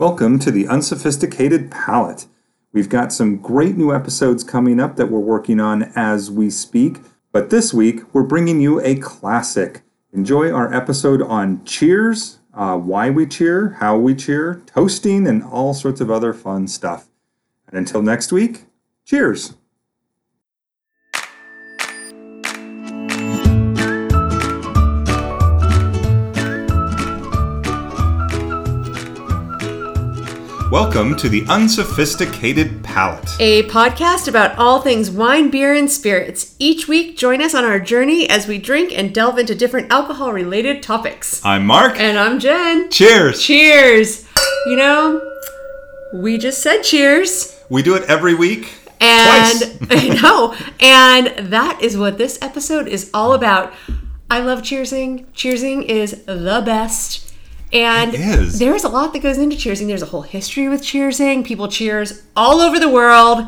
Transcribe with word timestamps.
Welcome 0.00 0.38
to 0.38 0.50
the 0.50 0.66
Unsophisticated 0.66 1.70
Palate. 1.70 2.24
We've 2.72 2.88
got 2.88 3.12
some 3.12 3.36
great 3.36 3.76
new 3.76 3.94
episodes 3.94 4.42
coming 4.42 4.80
up 4.80 4.96
that 4.96 5.10
we're 5.10 5.20
working 5.20 5.60
on 5.60 5.92
as 5.94 6.30
we 6.30 6.48
speak, 6.48 7.00
but 7.32 7.50
this 7.50 7.74
week 7.74 8.14
we're 8.14 8.22
bringing 8.22 8.62
you 8.62 8.80
a 8.80 8.94
classic. 8.94 9.82
Enjoy 10.14 10.50
our 10.50 10.72
episode 10.72 11.20
on 11.20 11.62
cheers, 11.66 12.38
uh, 12.54 12.78
why 12.78 13.10
we 13.10 13.26
cheer, 13.26 13.76
how 13.80 13.98
we 13.98 14.14
cheer, 14.14 14.62
toasting, 14.64 15.26
and 15.26 15.42
all 15.44 15.74
sorts 15.74 16.00
of 16.00 16.10
other 16.10 16.32
fun 16.32 16.66
stuff. 16.66 17.10
And 17.68 17.76
until 17.76 18.00
next 18.00 18.32
week, 18.32 18.64
cheers. 19.04 19.52
Welcome 30.70 31.16
to 31.16 31.28
the 31.28 31.44
Unsophisticated 31.48 32.84
Palate. 32.84 33.28
A 33.40 33.64
podcast 33.64 34.28
about 34.28 34.56
all 34.56 34.80
things 34.80 35.10
wine, 35.10 35.50
beer, 35.50 35.74
and 35.74 35.90
spirits. 35.90 36.54
Each 36.60 36.86
week, 36.86 37.16
join 37.18 37.42
us 37.42 37.56
on 37.56 37.64
our 37.64 37.80
journey 37.80 38.30
as 38.30 38.46
we 38.46 38.58
drink 38.58 38.96
and 38.96 39.12
delve 39.12 39.36
into 39.36 39.56
different 39.56 39.90
alcohol 39.90 40.32
related 40.32 40.80
topics. 40.80 41.44
I'm 41.44 41.66
Marc. 41.66 41.98
And 41.98 42.16
I'm 42.16 42.38
Jen. 42.38 42.88
cheers. 42.88 43.42
Cheers! 43.42 44.28
You 44.66 44.76
know, 44.76 45.20
we 46.14 46.38
just 46.38 46.62
said 46.62 46.82
cheers. 46.82 47.60
We 47.68 47.82
do 47.82 47.96
it 47.96 48.04
every 48.04 48.36
week. 48.36 48.72
And. 49.00 49.76
I 49.90 50.20
know. 50.22 50.54
And 50.78 51.50
that 51.52 51.82
is 51.82 51.96
what 51.96 52.16
this 52.16 52.38
episode 52.40 52.86
is 52.86 53.10
all 53.12 53.32
about. 53.32 53.74
I 54.30 54.38
love 54.38 54.60
cheersing. 54.60 55.26
Cheersing 55.32 55.82
is 55.86 56.22
the 56.26 56.62
best. 56.64 57.29
And 57.72 58.12
there's 58.12 58.84
a 58.84 58.88
lot 58.88 59.12
that 59.12 59.22
goes 59.22 59.38
into 59.38 59.56
cheersing. 59.56 59.86
There's 59.86 60.02
a 60.02 60.06
whole 60.06 60.22
history 60.22 60.68
with 60.68 60.82
cheersing. 60.82 61.44
People 61.44 61.68
cheers 61.68 62.22
all 62.36 62.60
over 62.60 62.78
the 62.78 62.88
world. 62.88 63.44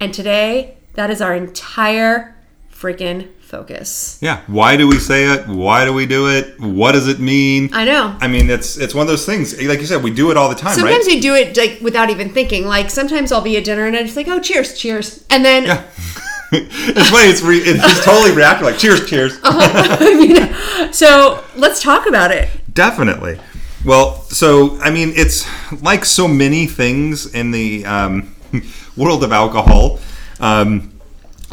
And 0.00 0.12
today, 0.12 0.76
that 0.94 1.10
is 1.10 1.20
our 1.20 1.34
entire 1.34 2.36
freaking 2.72 3.28
focus. 3.40 4.18
Yeah. 4.22 4.40
Why 4.46 4.76
do 4.76 4.88
we 4.88 4.98
say 4.98 5.24
it? 5.26 5.46
Why 5.46 5.84
do 5.84 5.92
we 5.92 6.06
do 6.06 6.28
it? 6.28 6.58
What 6.58 6.92
does 6.92 7.08
it 7.08 7.20
mean? 7.20 7.70
I 7.72 7.84
know. 7.84 8.16
I 8.20 8.28
mean, 8.28 8.48
it's 8.48 8.76
it's 8.78 8.94
one 8.94 9.02
of 9.02 9.08
those 9.08 9.26
things. 9.26 9.60
Like 9.62 9.80
you 9.80 9.86
said, 9.86 10.02
we 10.02 10.12
do 10.12 10.30
it 10.30 10.36
all 10.36 10.48
the 10.48 10.54
time, 10.54 10.74
Sometimes 10.74 11.06
right? 11.06 11.14
we 11.14 11.20
do 11.20 11.34
it 11.34 11.56
like 11.56 11.80
without 11.80 12.10
even 12.10 12.30
thinking. 12.30 12.64
Like 12.64 12.90
sometimes 12.90 13.32
I'll 13.32 13.42
be 13.42 13.56
at 13.56 13.64
dinner 13.64 13.86
and 13.86 13.96
I'm 13.96 14.04
just 14.04 14.16
like, 14.16 14.28
oh, 14.28 14.40
cheers, 14.40 14.78
cheers, 14.78 15.24
and 15.30 15.44
then 15.44 15.64
yeah. 15.64 15.84
it's 16.52 17.10
funny. 17.10 17.28
It's 17.28 17.42
re- 17.42 17.58
it's 17.58 17.82
just 17.82 18.04
totally 18.04 18.32
reactive. 18.32 18.66
Like 18.66 18.78
cheers, 18.78 19.08
cheers. 19.08 19.38
Uh-huh. 19.44 20.04
you 20.04 20.34
know, 20.34 20.92
so 20.92 21.44
let's 21.56 21.82
talk 21.82 22.06
about 22.06 22.30
it. 22.30 22.48
Definitely. 22.72 23.38
Well, 23.84 24.22
so 24.24 24.78
I 24.80 24.90
mean, 24.90 25.12
it's 25.16 25.46
like 25.82 26.04
so 26.04 26.28
many 26.28 26.66
things 26.66 27.32
in 27.34 27.50
the 27.50 27.86
um, 27.86 28.34
world 28.96 29.24
of 29.24 29.32
alcohol. 29.32 30.00
Um, 30.38 30.92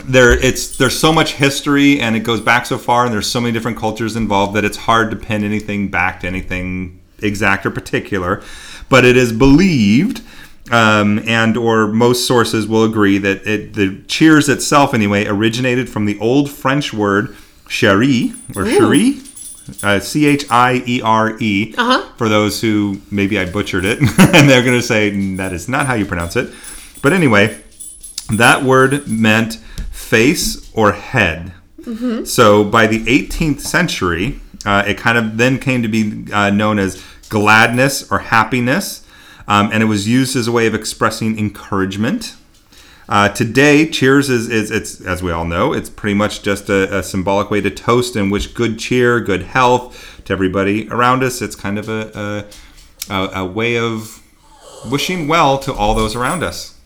there, 0.04 0.32
it's 0.32 0.78
there's 0.78 0.98
so 0.98 1.14
much 1.14 1.34
history, 1.34 2.00
and 2.00 2.16
it 2.16 2.22
goes 2.22 2.42
back 2.42 2.66
so 2.66 2.78
far, 2.78 3.06
and 3.06 3.14
there's 3.14 3.30
so 3.30 3.40
many 3.40 3.54
different 3.54 3.78
cultures 3.78 4.16
involved 4.16 4.56
that 4.56 4.66
it's 4.66 4.78
hard 4.78 5.10
to 5.12 5.18
pin 5.18 5.44
anything 5.44 5.90
back 5.90 6.20
to 6.22 6.28
anything 6.28 7.00
exact 7.20 7.66
or 7.66 7.72
particular. 7.72 8.44
But 8.90 9.06
it 9.06 9.18
is 9.18 9.32
believed. 9.32 10.22
Um, 10.70 11.20
and 11.26 11.56
or 11.56 11.88
most 11.88 12.28
sources 12.28 12.68
will 12.68 12.84
agree 12.84 13.18
that 13.20 13.48
it, 13.48 13.74
the 13.74 14.04
cheers 14.10 14.50
itself 14.50 14.94
anyway 14.94 15.26
originated 15.26 15.90
from 15.90 16.04
the 16.04 16.20
old 16.20 16.52
French 16.52 16.94
word 16.94 17.38
cherie 17.70 18.34
or 18.54 18.66
cherie, 18.66 19.22
uh, 19.22 19.27
C 20.00 20.26
H 20.26 20.46
I 20.50 20.84
E 20.86 21.02
R 21.02 21.38
E. 21.40 21.74
Uh-huh. 21.78 22.08
For 22.18 22.30
those 22.30 22.62
who 22.62 23.02
maybe 23.12 23.40
I 23.40 23.46
butchered 23.46 23.86
it, 23.86 24.00
and 24.20 24.50
they're 24.50 24.64
going 24.64 24.80
to 24.80 24.86
say 24.86 25.12
"Mm, 25.12 25.38
that 25.38 25.54
is 25.54 25.68
not 25.68 25.86
how 25.86 25.94
you 25.94 26.06
pronounce 26.06 26.36
it. 26.36 26.54
But 27.02 27.14
anyway, 27.14 27.62
that 28.32 28.64
word 28.64 29.08
meant 29.08 29.56
face 29.92 30.72
or 30.74 30.92
head. 30.94 31.54
So 32.26 32.66
by 32.66 32.88
the 32.88 33.06
18th 33.06 33.62
century, 33.62 34.42
uh, 34.66 34.84
it 34.86 34.98
kind 34.98 35.18
of 35.18 35.38
then 35.38 35.58
came 35.58 35.82
to 35.84 35.88
be 35.88 36.32
uh, 36.34 36.50
known 36.50 36.80
as 36.80 37.02
gladness 37.30 38.12
or 38.12 38.20
happiness, 38.20 39.06
um, 39.48 39.70
and 39.72 39.82
it 39.82 39.86
was 39.86 40.08
used 40.08 40.36
as 40.36 40.48
a 40.48 40.52
way 40.52 40.68
of 40.68 40.76
expressing 40.76 41.40
encouragement. 41.40 42.36
Uh, 43.10 43.30
today, 43.30 43.90
cheers 43.90 44.30
is, 44.30 44.50
is 44.50 44.70
it's 44.70 45.00
as 45.02 45.24
we 45.24 45.32
all 45.32 45.46
know, 45.46 45.72
it's 45.72 45.90
pretty 45.90 46.14
much 46.14 46.42
just 46.44 46.70
a, 46.70 46.98
a 46.98 47.04
symbolic 47.04 47.50
way 47.50 47.62
to 47.62 47.70
toast 47.70 48.16
and 48.18 48.32
wish 48.32 48.48
good 48.48 48.78
cheer, 48.78 49.22
good 49.22 49.44
health 49.44 50.22
to 50.26 50.34
everybody 50.34 50.90
around 50.90 51.24
us. 51.24 51.42
It's 51.42 51.56
kind 51.56 51.80
of 51.80 51.88
a, 51.88 52.46
a, 53.10 53.14
a, 53.14 53.30
a 53.42 53.46
way 53.46 53.78
of 53.78 54.22
wishing 54.90 55.28
well 55.28 55.58
to 55.60 55.74
all 55.74 55.96
those 55.96 56.16
around 56.16 56.44
us. 56.44 56.78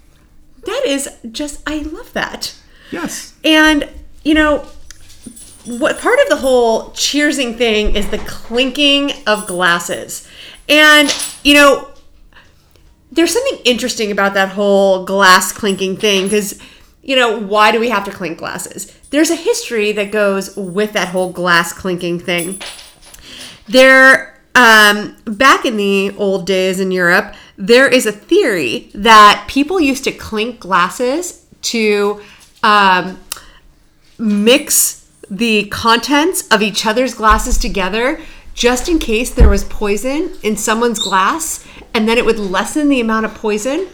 That 0.66 0.84
is 0.86 1.10
just 1.32 1.62
I 1.68 1.80
love 1.80 2.14
that. 2.14 2.56
Yes. 2.92 3.34
And 3.44 3.90
you 4.24 4.36
know, 4.36 4.68
what 5.66 6.00
part 6.00 6.20
of 6.20 6.30
the 6.30 6.38
whole 6.38 6.92
cheersing 6.92 7.58
thing 7.58 7.96
is 7.96 8.10
the 8.10 8.20
clinking 8.20 9.12
of 9.26 9.48
glasses. 9.48 10.28
And 10.70 11.12
you 11.44 11.56
know, 11.56 11.91
there's 13.12 13.34
something 13.34 13.60
interesting 13.66 14.12
about 14.12 14.34
that 14.36 14.50
whole 14.50 15.06
glass 15.06 15.52
clinking 15.52 15.98
thing 15.98 16.24
because 16.24 16.60
you 17.04 17.16
know, 17.16 17.40
why 17.40 17.72
do 17.72 17.80
we 17.80 17.90
have 17.90 18.06
to 18.06 18.12
clink 18.12 18.38
glasses? 18.38 18.96
There's 19.10 19.32
a 19.32 19.36
history 19.36 19.92
that 19.94 20.12
goes 20.12 20.56
with 20.56 20.94
that 20.94 21.10
whole 21.10 21.32
glass 21.32 21.74
clinking 21.74 22.20
thing. 22.20 22.62
There, 23.68 24.40
um, 24.54 25.18
back 25.26 25.66
in 25.66 25.78
the 25.78 26.16
old 26.18 26.46
days 26.46 26.80
in 26.80 26.92
Europe, 26.92 27.34
there 27.58 27.88
is 27.88 28.06
a 28.06 28.12
theory 28.12 28.90
that 28.94 29.46
people 29.48 29.80
used 29.80 30.04
to 30.04 30.12
clink 30.12 30.60
glasses 30.60 31.46
to 31.64 32.22
um, 32.64 33.20
mix 34.18 35.10
the 35.30 35.66
contents 35.70 36.48
of 36.50 36.62
each 36.62 36.86
other's 36.86 37.14
glasses 37.14 37.58
together 37.58 38.20
just 38.62 38.88
in 38.88 39.00
case 39.00 39.34
there 39.34 39.50
was 39.50 39.64
poison 39.64 40.32
in 40.44 40.56
someone's 40.56 41.00
glass 41.00 41.66
and 41.96 42.08
then 42.08 42.16
it 42.16 42.24
would 42.24 42.38
lessen 42.38 42.90
the 42.90 43.00
amount 43.02 43.26
of 43.26 43.34
poison 43.34 43.88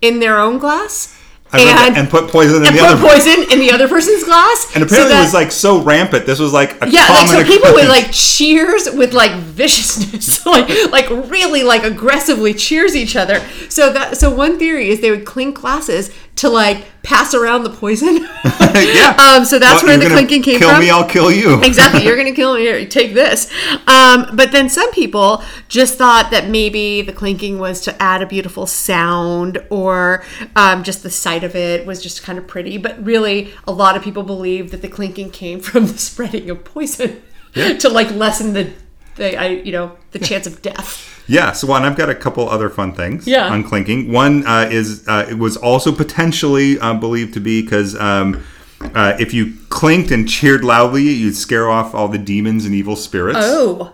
in 0.00 0.20
their 0.20 0.38
own 0.38 0.58
glass 0.58 1.18
remember- 1.52 1.98
and 1.98 2.08
put 2.08 2.30
poison 2.30 2.58
in 2.58 2.68
and 2.68 2.76
the 2.76 2.80
put 2.80 2.90
other 2.92 3.02
poison 3.08 3.52
in 3.52 3.58
the 3.58 3.72
other 3.72 3.88
person's 3.88 4.22
glass 4.22 4.76
And 4.76 4.88
so 4.88 4.94
apparently, 4.94 5.12
that- 5.12 5.20
it 5.22 5.24
was 5.24 5.34
like 5.34 5.50
so 5.50 5.82
rampant. 5.82 6.24
This 6.24 6.38
was 6.38 6.52
like 6.52 6.80
a 6.82 6.88
yeah, 6.88 7.08
like 7.08 7.26
so 7.26 7.44
people 7.44 7.72
would 7.72 7.88
like 7.88 8.12
cheers 8.12 8.88
with 8.94 9.12
like 9.12 9.32
viciousness, 9.40 10.46
like 10.46 10.68
like 10.92 11.10
really 11.28 11.64
like 11.64 11.82
aggressively 11.82 12.54
cheers 12.54 12.94
each 12.94 13.16
other. 13.16 13.40
So 13.68 13.92
that 13.92 14.16
so 14.18 14.32
one 14.32 14.56
theory 14.56 14.88
is 14.90 15.00
they 15.00 15.10
would 15.10 15.26
clink 15.26 15.58
glasses 15.60 16.14
to 16.36 16.48
like 16.48 16.84
pass 17.02 17.34
around 17.34 17.64
the 17.64 17.70
poison. 17.70 18.16
yeah. 18.74 19.16
um, 19.18 19.44
so 19.44 19.58
that's 19.58 19.82
Well, 19.82 19.98
where 19.98 20.08
the 20.08 20.12
clinking 20.12 20.42
came 20.42 20.58
kill 20.58 20.70
from. 20.70 20.80
Kill 20.80 20.86
me, 20.86 20.90
I'll 20.90 21.08
kill 21.08 21.30
you. 21.30 21.60
exactly, 21.62 22.04
you're 22.04 22.16
gonna 22.16 22.34
kill 22.34 22.54
me. 22.54 22.62
Here, 22.62 22.86
take 22.86 23.14
this. 23.14 23.52
Um, 23.86 24.34
but 24.34 24.52
then 24.52 24.68
some 24.68 24.90
people 24.92 25.42
just 25.68 25.98
thought 25.98 26.30
that 26.30 26.48
maybe 26.48 27.02
the 27.02 27.12
clinking 27.12 27.58
was 27.58 27.80
to 27.82 28.02
add 28.02 28.22
a 28.22 28.26
beautiful 28.26 28.66
sound, 28.66 29.62
or 29.70 30.24
um, 30.56 30.82
just 30.82 31.02
the 31.02 31.10
sight 31.10 31.44
of 31.44 31.54
it 31.54 31.86
was 31.86 32.02
just 32.02 32.22
kind 32.22 32.38
of 32.38 32.46
pretty. 32.46 32.78
But 32.78 33.04
really, 33.04 33.52
a 33.66 33.72
lot 33.72 33.96
of 33.96 34.02
people 34.02 34.22
believe 34.22 34.70
that 34.70 34.82
the 34.82 34.88
clinking 34.88 35.30
came 35.30 35.60
from 35.60 35.86
the 35.86 35.98
spreading 35.98 36.48
of 36.50 36.64
poison 36.64 37.22
to 37.54 37.88
like 37.88 38.10
lessen 38.12 38.54
the, 38.54 38.72
the 39.16 39.36
I, 39.38 39.46
you 39.48 39.72
know, 39.72 39.96
the 40.12 40.18
chance 40.18 40.46
of 40.46 40.62
death. 40.62 41.08
Yeah, 41.28 41.52
so 41.52 41.68
one, 41.68 41.84
I've 41.84 41.96
got 41.96 42.10
a 42.10 42.16
couple 42.16 42.48
other 42.48 42.68
fun 42.68 42.92
things 42.94 43.28
Yeah. 43.28 43.46
on 43.48 43.62
clinking. 43.62 44.10
One 44.10 44.44
uh, 44.44 44.68
is 44.72 45.06
uh, 45.06 45.24
it 45.30 45.38
was 45.38 45.56
also 45.56 45.92
potentially 45.92 46.80
uh, 46.80 46.94
believed 46.94 47.34
to 47.34 47.40
be 47.40 47.62
because 47.62 47.94
um, 47.98 48.42
uh, 48.80 49.16
if 49.20 49.32
you 49.32 49.52
clinked 49.68 50.10
and 50.10 50.28
cheered 50.28 50.64
loudly, 50.64 51.04
you'd 51.04 51.36
scare 51.36 51.70
off 51.70 51.94
all 51.94 52.08
the 52.08 52.18
demons 52.18 52.66
and 52.66 52.74
evil 52.74 52.96
spirits. 52.96 53.38
Oh, 53.40 53.92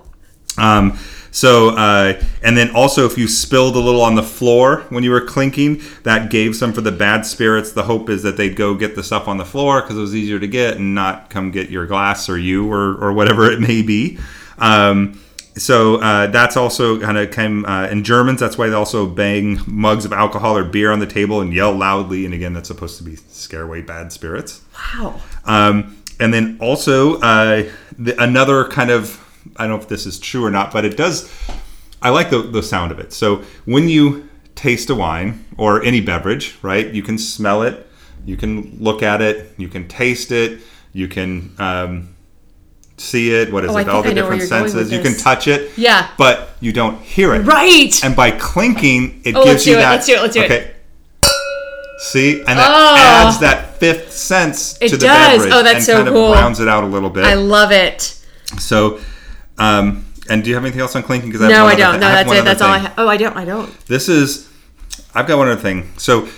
Um, 0.56 0.98
so, 1.30 1.76
uh, 1.76 2.20
and 2.42 2.56
then 2.56 2.70
also 2.74 3.04
if 3.04 3.18
you 3.18 3.28
spilled 3.28 3.76
a 3.76 3.78
little 3.78 4.00
on 4.00 4.14
the 4.14 4.22
floor 4.22 4.86
when 4.88 5.04
you 5.04 5.10
were 5.10 5.20
clinking, 5.20 5.82
that 6.04 6.30
gave 6.30 6.56
some 6.56 6.72
for 6.72 6.80
the 6.80 6.90
bad 6.92 7.26
spirits. 7.26 7.72
The 7.72 7.84
hope 7.84 8.08
is 8.08 8.22
that 8.22 8.38
they'd 8.38 8.56
go 8.56 8.74
get 8.74 8.96
the 8.96 9.02
stuff 9.04 9.28
on 9.28 9.36
the 9.36 9.44
floor 9.44 9.82
because 9.82 9.98
it 9.98 10.00
was 10.00 10.16
easier 10.16 10.38
to 10.40 10.48
get 10.48 10.78
and 10.78 10.94
not 10.94 11.28
come 11.28 11.50
get 11.50 11.68
your 11.68 11.84
glass 11.86 12.30
or 12.30 12.38
you 12.38 12.72
or, 12.72 12.96
or 12.96 13.12
whatever 13.12 13.50
it 13.50 13.60
may 13.60 13.82
be. 13.82 14.18
Um, 14.58 15.20
so 15.54 15.96
uh, 15.96 16.28
that's 16.28 16.56
also 16.56 17.00
kind 17.00 17.18
of 17.18 17.32
came 17.32 17.64
uh, 17.64 17.88
in 17.88 18.04
Germans. 18.04 18.40
That's 18.40 18.56
why 18.56 18.68
they 18.68 18.74
also 18.74 19.06
bang 19.06 19.60
mugs 19.66 20.04
of 20.04 20.12
alcohol 20.12 20.56
or 20.56 20.64
beer 20.64 20.92
on 20.92 21.00
the 21.00 21.06
table 21.06 21.40
and 21.40 21.52
yell 21.52 21.72
loudly. 21.72 22.24
And 22.24 22.32
again, 22.32 22.52
that's 22.52 22.68
supposed 22.68 22.96
to 22.98 23.02
be 23.02 23.16
scare 23.16 23.62
away 23.62 23.82
bad 23.82 24.12
spirits. 24.12 24.62
wow. 24.94 25.20
Um, 25.44 25.96
and 26.20 26.32
then 26.32 26.58
also 26.60 27.20
uh, 27.20 27.68
the, 27.98 28.20
another 28.22 28.64
kind 28.64 28.90
of 28.90 29.24
I 29.56 29.66
don't 29.66 29.76
know 29.76 29.82
if 29.82 29.88
this 29.88 30.06
is 30.06 30.18
true 30.18 30.44
or 30.44 30.50
not, 30.50 30.72
but 30.72 30.84
it 30.84 30.96
does. 30.96 31.32
I 32.02 32.10
like 32.10 32.30
the 32.30 32.42
the 32.42 32.62
sound 32.62 32.92
of 32.92 32.98
it. 32.98 33.12
So 33.12 33.42
when 33.64 33.88
you 33.88 34.28
taste 34.54 34.90
a 34.90 34.94
wine 34.94 35.44
or 35.56 35.82
any 35.82 36.00
beverage, 36.00 36.58
right? 36.62 36.92
You 36.92 37.02
can 37.02 37.18
smell 37.18 37.62
it, 37.62 37.86
you 38.24 38.36
can 38.36 38.76
look 38.78 39.02
at 39.02 39.22
it, 39.22 39.54
you 39.56 39.68
can 39.68 39.86
taste 39.88 40.32
it, 40.32 40.60
you 40.92 41.08
can 41.08 41.54
um, 41.58 42.14
see 43.00 43.32
it. 43.34 43.52
What 43.52 43.64
is 43.64 43.70
Oh, 43.70 43.76
I 43.76 43.82
it? 43.82 43.88
All 43.88 44.02
the 44.02 44.10
I 44.10 44.14
different 44.14 44.42
senses. 44.42 44.90
You 44.92 45.00
can 45.00 45.16
touch 45.16 45.46
it. 45.48 45.72
Yeah. 45.76 46.08
But 46.18 46.50
you 46.60 46.72
don't 46.72 47.00
hear 47.00 47.34
it. 47.34 47.40
Right. 47.40 47.92
And 48.04 48.14
by 48.16 48.30
clinking, 48.32 49.20
it 49.24 49.34
Oh, 49.36 49.44
gives 49.44 49.54
let's 49.54 49.66
you 49.66 49.72
do 49.74 49.78
it, 49.78 49.82
that. 49.82 49.90
let's 49.92 50.06
do 50.06 50.14
it, 50.14 50.20
let's 50.22 50.34
do 50.34 50.40
it. 50.42 50.50
okay. 50.50 50.70
See, 52.00 52.38
and 52.40 52.58
that 52.58 52.70
Oh. 52.70 52.96
adds 53.26 53.38
that 53.40 53.78
fifth 53.80 54.12
sense 54.12 54.78
It 54.80 54.90
to 54.90 54.96
the 54.96 55.06
does. 55.06 55.38
beverage 55.38 55.52
Oh, 55.52 55.62
that's 55.62 55.74
and 55.76 55.84
so 55.84 55.94
kind 55.96 56.08
cool. 56.08 56.32
of 56.32 56.38
rounds 56.38 56.60
it 56.60 56.68
out 56.68 56.84
a 56.84 56.86
little 56.86 57.10
bit. 57.10 57.24
I 57.24 57.34
love 57.34 57.72
it. 57.72 58.14
so, 58.58 58.98
um, 59.58 60.04
and 60.30 60.44
do 60.44 60.50
you 60.50 60.54
have 60.54 60.64
anything 60.64 60.80
else 60.80 60.94
on 60.94 61.02
clinking? 61.02 61.30
Because 61.30 61.48
No, 61.48 61.66
I 61.66 61.74
don't. 61.74 61.94
No, 62.00 62.08
that's 62.08 62.30
it. 62.30 62.44
That's 62.44 62.62
all 62.62 62.70
I 62.70 62.78
have. 62.78 62.92
Oh, 62.98 63.08
I 63.08 63.16
don't. 63.16 63.36
I 63.36 63.44
don't. 63.44 63.72
This 63.86 64.08
is, 64.08 64.46
I've 65.14 65.26
got 65.26 65.38
one 65.38 65.48
other 65.48 65.60
thing. 65.60 65.90
So, 65.96 66.28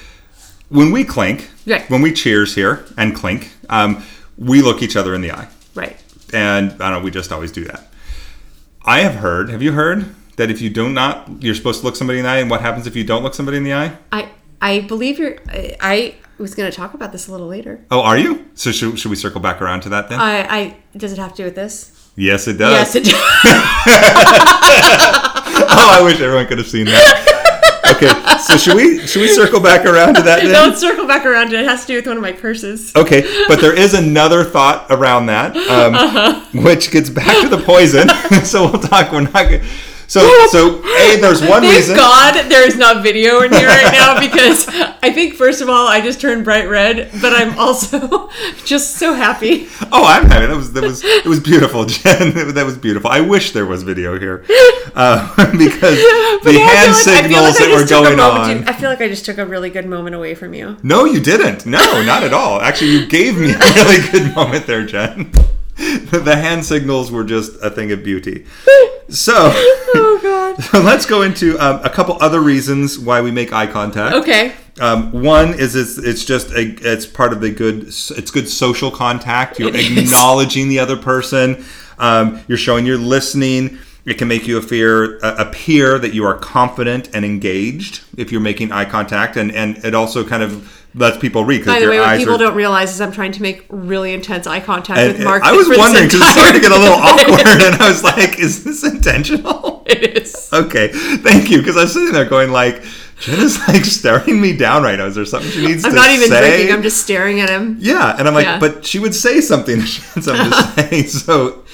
when 0.71 0.93
we 0.93 1.05
clink, 1.05 1.51
Right. 1.67 1.89
when 1.91 2.01
we 2.01 2.12
cheers 2.12 2.55
here 2.55 2.85
and 2.97 3.15
clink, 3.15 3.51
um, 3.69 4.03
we 4.39 4.62
look 4.62 4.83
each 4.83 4.97
other 4.97 5.15
in 5.15 5.21
the 5.21 5.31
eye, 5.33 5.49
Right. 5.75 5.97
And 6.32 6.73
I 6.73 6.91
don't 6.91 6.93
know. 6.93 7.00
We 7.00 7.11
just 7.11 7.32
always 7.32 7.53
do 7.53 7.65
that. 7.65 7.88
I 8.85 9.00
have 9.00 9.17
heard. 9.17 9.50
Have 9.50 9.62
you 9.62 9.73
heard 9.73 10.15
that 10.37 10.50
if 10.50 10.61
you 10.61 10.71
do 10.71 10.88
not, 10.88 11.43
you're 11.43 11.55
supposed 11.55 11.81
to 11.81 11.87
look 11.87 11.97
somebody 11.97 12.19
in 12.19 12.25
the 12.25 12.31
eye, 12.31 12.38
and 12.38 12.50
what 12.50 12.61
happens 12.61 12.87
if 12.87 12.97
you 12.97 13.05
don't 13.05 13.23
look 13.23 13.35
somebody 13.35 13.59
in 13.59 13.65
the 13.65 13.75
eye? 13.75 13.97
I 14.12 14.31
I 14.61 14.81
believe 14.81 15.19
you're. 15.19 15.37
I, 15.49 15.77
I 15.81 16.15
was 16.38 16.55
going 16.55 16.71
to 16.71 16.77
talk 16.77 16.94
about 16.94 17.12
this 17.12 17.29
a 17.29 17.32
little 17.32 17.47
later. 17.49 17.85
Oh, 17.91 18.00
are 18.00 18.19
you? 18.19 18.50
So 18.55 18.73
should, 18.73 18.99
should 18.99 19.11
we 19.11 19.17
circle 19.17 19.41
back 19.41 19.61
around 19.62 19.82
to 19.82 19.91
that 19.91 20.09
then? 20.09 20.21
I. 20.21 20.47
I 20.49 20.77
does 20.97 21.12
it 21.12 21.19
have 21.19 21.32
to 21.32 21.37
do 21.37 21.44
with 21.44 21.55
this? 21.55 22.11
yes, 22.17 22.49
it 22.49 22.55
does. 22.55 22.73
Yes, 22.73 22.94
it 22.97 23.05
does. 23.05 23.15
oh, 25.73 25.99
I 25.99 26.03
wish 26.05 26.21
everyone 26.21 26.47
could 26.47 26.59
have 26.59 26.67
seen 26.69 26.87
that. 26.87 27.37
Okay, 27.91 28.11
so 28.39 28.57
should 28.57 28.75
we 28.77 29.07
should 29.07 29.21
we 29.23 29.29
circle 29.29 29.61
back 29.61 29.85
around 29.85 30.15
to 30.15 30.23
that 30.23 30.41
then? 30.43 30.53
Don't 30.53 30.77
circle 30.77 31.07
back 31.07 31.27
around. 31.27 31.53
It 31.53 31.65
has 31.67 31.83
to 31.83 31.87
do 31.89 31.95
with 31.97 32.07
one 32.07 32.17
of 32.17 32.23
my 32.23 32.33
purses. 32.33 32.95
Okay, 32.95 33.23
but 33.49 33.61
there 33.61 33.77
is 33.77 33.95
another 33.95 34.45
thought 34.45 34.87
around 34.91 35.27
that, 35.27 35.57
um, 35.57 35.95
Uh-huh. 36.01 36.41
which 36.63 36.91
gets 36.91 37.11
back 37.11 37.41
to 37.43 37.49
the 37.49 37.63
poison. 37.63 38.09
so 38.45 38.71
we'll 38.71 38.81
talk. 38.81 39.13
We're 39.13 39.23
not. 39.23 39.61
So 40.11 40.29
so 40.49 40.79
a 40.85 41.21
there's 41.21 41.41
one 41.41 41.62
Thank 41.62 41.77
reason. 41.77 41.95
God 41.95 42.51
there 42.51 42.67
is 42.67 42.77
not 42.77 43.01
video 43.05 43.43
in 43.43 43.53
here 43.53 43.69
right 43.69 43.93
now 43.93 44.19
because 44.29 44.67
I 44.69 45.12
think 45.12 45.35
first 45.35 45.61
of 45.61 45.69
all 45.69 45.87
I 45.87 46.01
just 46.01 46.21
turned 46.21 46.43
bright 46.43 46.69
red, 46.69 47.11
but 47.23 47.33
I'm 47.33 47.57
also 47.57 48.29
just 48.65 48.97
so 48.97 49.15
happy. 49.15 49.69
Oh, 49.93 50.05
I'm 50.05 50.25
happy. 50.27 50.47
That 50.47 50.57
was 50.57 50.73
that 50.73 50.83
was 50.83 51.05
it 51.05 51.27
was 51.27 51.39
beautiful, 51.39 51.85
Jen. 51.87 52.35
that 52.55 52.67
was 52.67 52.77
beautiful. 52.77 53.09
I 53.09 53.21
wish 53.21 53.53
there 53.53 53.67
was 53.67 53.85
video 53.85 54.19
here 54.19 54.45
uh, 54.97 55.33
because 55.57 55.99
the 56.43 56.55
Yeah, 56.55 56.67
hand 56.67 56.97
feel 56.97 57.12
like- 57.15 57.23
signals 57.23 57.59
that 57.59 57.69
were 57.71 57.81
just 57.87 57.89
took 57.93 58.01
a 58.12 58.17
going 58.17 58.19
on. 58.19 58.65
I 58.69 58.73
feel 58.73 58.91
like 58.91 59.01
I 59.01 59.07
just 59.07 59.25
took 59.25 59.39
a 59.39 59.47
really 59.47 59.71
good 59.71 59.87
moment 59.87 60.17
away 60.17 60.35
from 60.35 60.55
you. 60.55 60.77
No, 60.83 61.05
you 61.05 61.21
didn't. 61.21 61.67
No, 61.67 62.03
not 62.03 62.25
at 62.25 62.33
all. 62.35 62.61
Actually, 62.61 62.91
you 62.97 63.07
gave 63.07 63.39
me 63.39 63.53
a 63.53 63.59
really 63.59 64.11
good 64.11 64.35
moment 64.35 64.67
there, 64.67 64.85
Jen. 64.85 65.31
The 66.11 66.37
hand 66.37 66.65
signals 66.65 67.11
were 67.11 67.25
just 67.25 67.53
a 67.62 67.71
thing 67.71 67.93
of 67.93 68.03
beauty. 68.05 68.47
So, 69.12 69.35
Oh 69.37 70.21
God. 70.23 70.62
so 70.71 70.81
let's 70.81 71.05
go 71.05 71.23
into 71.23 71.59
um, 71.59 71.81
a 71.85 71.91
couple 71.91 72.17
other 72.21 72.41
reasons 72.41 72.97
why 72.97 73.21
we 73.21 73.32
make 73.32 73.53
eye 73.53 73.67
contact. 73.67 74.15
Okay. 74.15 74.53
Um, 74.81 75.11
one 75.11 75.53
is 75.55 75.75
it's, 75.75 75.99
it's 75.99 76.25
just 76.25 76.53
a, 76.53 76.77
it's 76.93 77.06
part 77.06 77.32
of 77.32 77.41
the 77.41 77.50
good 77.50 77.88
it's 77.88 78.31
good 78.31 78.49
social 78.49 78.88
contact. 78.93 79.59
You're 79.59 79.71
It 79.71 79.75
is. 79.81 79.99
acknowledging 80.12 80.69
the 80.69 80.79
other 80.79 80.97
person. 80.97 81.65
Um, 81.99 82.41
you're 82.47 82.56
showing 82.56 82.87
you're 82.87 82.99
listening. 82.99 83.79
It 84.05 84.15
can 84.17 84.29
make 84.29 84.47
you 84.47 84.59
appear 84.59 85.19
uh, 85.25 85.35
appear 85.38 85.99
that 85.99 86.15
you 86.15 86.25
are 86.25 86.38
confident 86.38 87.11
and 87.12 87.25
engaged 87.25 88.03
if 88.17 88.31
you're 88.31 88.41
making 88.41 88.71
eye 88.71 88.85
contact, 88.85 89.37
and 89.37 89.50
and 89.50 89.76
it 89.85 89.94
also 89.97 90.25
kind 90.25 90.44
of 90.44 90.80
lets 90.95 91.19
people 91.19 91.45
read 91.45 91.65
By 91.65 91.81
the 91.81 91.89
way, 91.89 92.01
what 92.01 92.19
people 92.19 92.35
are. 92.35 92.39
don't 92.39 92.55
realize 92.55 92.93
is 92.93 93.01
I'm 93.01 93.13
trying 93.13 93.33
to 93.33 93.43
make 93.43 93.65
really 93.69 94.13
intense 94.13 94.47
eye 94.47 94.61
contact 94.61 94.99
and, 94.99 95.13
with 95.13 95.25
Marc. 95.25 95.43
I 95.43 95.53
was 95.53 95.69
wondering 95.69 96.07
because 96.07 96.21
it 96.21 96.33
started 96.33 96.55
to 96.55 96.61
get 96.61 96.73
a 96.73 96.79
little 96.79 96.95
awkward, 96.99 97.47
and 97.63 97.75
I 97.81 97.89
was 97.89 98.03
like, 98.03 98.39
"Is 98.39 98.65
this 98.65 98.83
intentional?" 98.85 99.85
it 99.87 100.17
is. 100.17 100.49
Okay, 100.53 100.89
thank 100.89 101.51
you. 101.51 101.59
Because 101.59 101.77
I 101.77 101.83
was 101.83 101.93
sitting 101.93 102.13
there 102.13 102.25
going 102.25 102.51
like, 102.51 102.83
Jen 103.21 103.39
is 103.41 103.59
like 103.69 103.85
staring 103.85 104.41
me 104.41 104.57
down 104.57 104.83
right 104.83 104.99
now. 104.99 105.07
Is 105.07 105.15
there 105.15 105.25
something 105.25 105.51
she 105.51 105.67
needs? 105.67 105.85
I'm 105.85 105.95
not 105.95 106.11
even 106.11 106.29
say? 106.29 106.57
drinking. 106.57 106.75
I'm 106.75 106.83
just 106.83 107.03
staring 107.03 107.41
at 107.41 107.51
him, 107.51 107.77
Yeah, 107.79 108.17
and 108.19 108.27
I'm 108.27 108.35
like, 108.35 108.47
Yeah. 108.47 108.59
but 108.59 108.85
she 108.85 108.99
would 108.99 109.15
say 109.15 109.41
something. 109.41 109.81
so 110.21 110.35
I'm 110.35 110.51
just 110.51 110.75
saying. 110.75 111.07
So 111.09 111.65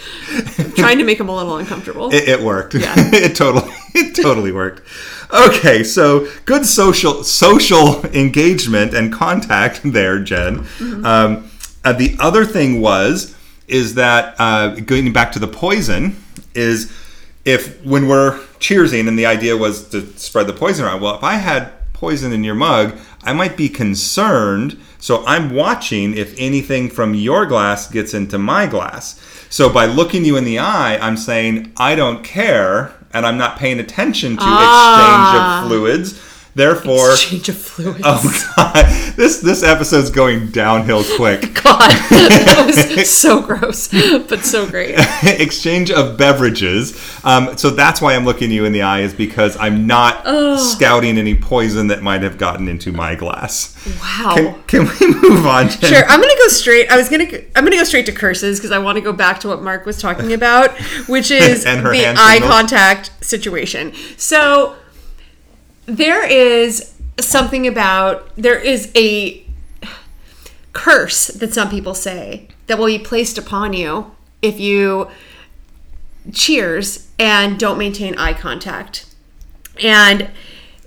trying 0.77 0.99
to 0.99 1.05
make 1.05 1.21
him 1.21 1.29
a 1.29 1.37
little 1.37 1.57
uncomfortable. 1.57 2.13
it, 2.13 2.29
it 2.29 2.41
worked. 2.41 2.75
Yeah. 2.75 2.93
it 2.97 3.37
totally, 3.37 3.73
it 3.95 4.15
totally 4.15 4.53
worked. 4.53 4.83
Okay, 5.33 5.83
so 5.83 6.29
good 6.45 6.67
social 6.67 7.25
social 7.25 8.05
engagement 8.07 8.95
and 8.95 9.13
contact 9.13 9.81
there, 9.85 10.19
Jen. 10.21 10.59
Mm-hmm. 10.59 11.07
Um, 11.07 11.51
uh, 11.85 11.93
the 11.93 12.17
other 12.19 12.45
thing 12.45 12.81
was 12.81 13.37
is 13.69 13.95
that 13.95 14.35
uh, 14.39 14.69
going 14.69 15.13
back 15.13 15.33
to 15.33 15.39
the 15.39 15.49
poison 15.49 16.17
is 16.55 16.93
if 17.45 17.85
when 17.85 18.09
we're 18.09 18.41
cheersing 18.61 19.09
and 19.09 19.19
the 19.19 19.27
idea 19.27 19.57
was 19.57 19.89
to 19.91 20.07
spread 20.19 20.47
the 20.47 20.53
poison 20.53 20.85
around. 20.85 21.01
Well, 21.01 21.17
if 21.17 21.23
I 21.25 21.35
had 21.35 21.73
poison 21.93 22.33
in 22.33 22.45
your 22.45 22.55
mug, 22.55 22.99
I 23.23 23.33
might 23.33 23.57
be 23.57 23.69
concerned. 23.69 24.79
So 24.99 25.25
I'm 25.27 25.51
watching 25.55 26.17
if 26.17 26.35
anything 26.39 26.89
from 26.91 27.15
your 27.15 27.47
glass 27.47 27.89
gets 27.91 28.15
into 28.15 28.39
my 28.39 28.67
glass. 28.67 29.21
So 29.51 29.69
by 29.69 29.87
looking 29.87 30.25
you 30.25 30.37
in 30.37 30.45
the 30.45 30.59
eye, 30.59 30.99
I'm 30.99 31.17
saying 31.17 31.73
I 31.77 31.95
don't 31.95 32.23
care 32.25 32.93
and 33.13 33.25
I'm 33.27 33.39
not 33.39 33.59
paying 33.59 33.79
attention 33.81 34.37
to 34.37 34.43
Ah. 34.43 34.99
exchange 34.99 35.43
of 35.43 35.69
fluids. 35.69 36.21
Therefore, 36.57 37.13
Exchange 37.13 37.51
of 37.51 37.59
fluids. 37.59 38.01
oh 38.03 38.53
god, 38.57 38.87
this 39.15 39.41
this 39.41 39.63
episode's 39.63 40.09
going 40.09 40.47
downhill 40.53 41.05
quick. 41.17 41.43
God, 41.63 41.91
that 42.09 42.65
was 42.97 43.11
so 43.15 43.43
gross, 43.43 43.89
but 43.89 44.43
so 44.43 44.67
great. 44.67 44.95
exchange 45.23 45.91
of 45.91 46.17
beverages. 46.17 46.99
Um, 47.25 47.59
so 47.59 47.69
that's 47.69 48.01
why 48.01 48.15
I'm 48.15 48.25
looking 48.25 48.51
you 48.51 48.65
in 48.65 48.73
the 48.73 48.81
eye 48.81 49.01
is 49.01 49.13
because 49.13 49.55
I'm 49.59 49.87
not 49.87 50.25
scouting 50.59 51.19
any 51.19 51.35
poison 51.35 51.89
that 51.89 52.03
might 52.03 52.23
have 52.23 52.39
gotten 52.39 52.69
into 52.69 52.91
my 52.91 53.17
glass. 53.17 53.77
Wow. 54.01 54.35
Can, 54.35 54.63
can 54.63 54.89
we 54.99 55.15
move 55.29 55.45
on? 55.47 55.69
Jen? 55.69 55.93
Sure, 55.93 56.05
I'm 56.07 56.23
gonna 56.23 56.33
go 56.39 56.49
straight. 56.49 56.91
I 56.91 56.97
was 56.97 57.11
gonna. 57.11 57.27
I'm 57.55 57.65
gonna 57.65 57.77
go 57.77 57.85
straight 57.85 58.07
to 58.07 58.13
curses 58.13 58.59
because 58.59 58.71
I 58.71 58.79
want 58.79 58.97
to 58.97 59.03
go 59.03 59.13
back 59.13 59.41
to 59.41 59.49
what 59.49 59.61
Marc 59.61 59.85
was 59.85 60.01
talking 60.01 60.33
about, 60.33 60.75
which 61.07 61.31
is 61.31 61.65
the 61.65 61.71
eye 62.17 62.37
signals. 62.37 62.51
contact 62.51 63.11
situation. 63.23 63.93
So 64.17 64.75
there 65.87 66.27
is 66.27 66.93
something 67.21 67.67
about 67.67 68.29
there 68.37 68.59
is 68.59 68.91
a 68.97 69.45
curse 70.73 71.29
that 71.29 71.55
some 71.55 71.71
people 71.71 71.95
say 71.95 72.49
that 72.67 72.79
will 72.79 72.87
be 72.87 72.99
placed 72.99 73.39
upon 73.39 73.73
you 73.73 74.11
if 74.43 74.61
you 74.61 75.09
cheers 76.33 77.09
and 77.19 77.59
don't 77.59 77.79
maintain 77.79 78.17
eye 78.19 78.33
contact, 78.35 79.07
and 79.83 80.29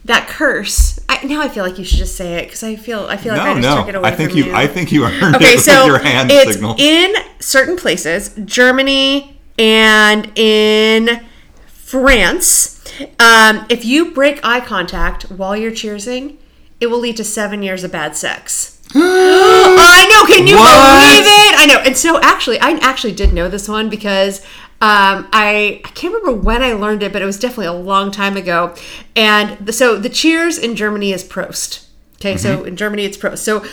that 0.06 0.28
curse. 0.28 1.00
I, 1.10 1.24
now 1.26 1.42
I 1.42 1.50
feel 1.50 1.64
like 1.66 1.78
you 1.80 1.84
should 1.86 1.98
just 1.98 2.16
say 2.16 2.36
it 2.36 2.46
because 2.46 2.64
I 2.64 2.76
feel 2.76 3.06
I 3.10 3.18
feel 3.18 3.34
like 3.36 3.44
No, 3.46 3.52
I 3.52 3.62
just 3.62 3.78
took 3.78 3.88
it 3.88 3.92
no. 3.94 4.00
away 4.00 4.10
I 4.10 4.16
think 4.16 4.30
from 4.32 4.40
you, 4.40 4.46
you. 4.46 4.54
I 4.54 4.68
think 4.68 4.92
you 4.92 5.06
earned 5.06 5.36
Okay, 5.36 5.46
it 5.54 5.56
with 5.56 5.64
so 5.64 5.86
your 5.86 5.98
hand 6.00 6.30
it's 6.32 6.54
signal. 6.54 6.76
in 6.78 7.14
certain 7.40 7.76
places, 7.78 8.36
Germany 8.46 9.40
and 9.58 10.32
in 10.38 11.26
France. 11.68 12.79
Um, 13.20 13.66
if 13.70 13.86
you 13.86 14.12
break 14.12 14.40
eye 14.44 14.60
contact 14.62 15.24
while 15.32 15.56
you're 15.56 15.72
cheersing, 15.72 16.38
it 16.80 16.88
will 16.88 17.00
lead 17.00 17.18
to 17.18 17.24
seven 17.24 17.62
years 17.64 17.84
of 17.84 17.92
bad 17.92 18.16
sex. 18.16 18.82
I 18.96 20.08
know. 20.10 20.34
Can 20.36 20.48
you 20.48 20.56
What? 20.56 20.72
believe 20.72 21.26
it? 21.26 21.60
I 21.60 21.66
know. 21.68 21.80
And 21.86 21.96
so, 21.98 22.20
actually, 22.22 22.60
I 22.60 22.72
actually 22.82 23.14
did 23.14 23.34
know 23.34 23.48
this 23.48 23.68
one 23.68 23.90
because 23.90 24.40
um, 24.82 25.28
I 25.34 25.82
I 25.84 25.90
can't 25.90 26.14
remember 26.14 26.40
when 26.42 26.64
I 26.64 26.74
learned 26.74 27.04
it, 27.04 27.12
but 27.14 27.22
it 27.22 27.26
was 27.26 27.38
definitely 27.38 27.66
a 27.68 27.74
long 27.74 28.12
time 28.12 28.38
ago. 28.38 28.74
And 29.16 29.58
the, 29.66 29.74
so, 29.74 29.98
the 29.98 30.10
cheers 30.10 30.58
in 30.58 30.76
Germany 30.76 31.12
is 31.12 31.24
Prost. 31.24 31.86
Okay, 32.16 32.36
so 32.38 32.58
Mm-hmm. 32.58 32.68
in 32.68 32.76
Germany 32.78 33.04
it's 33.06 33.18
Prost. 33.18 33.40
So 33.40 33.64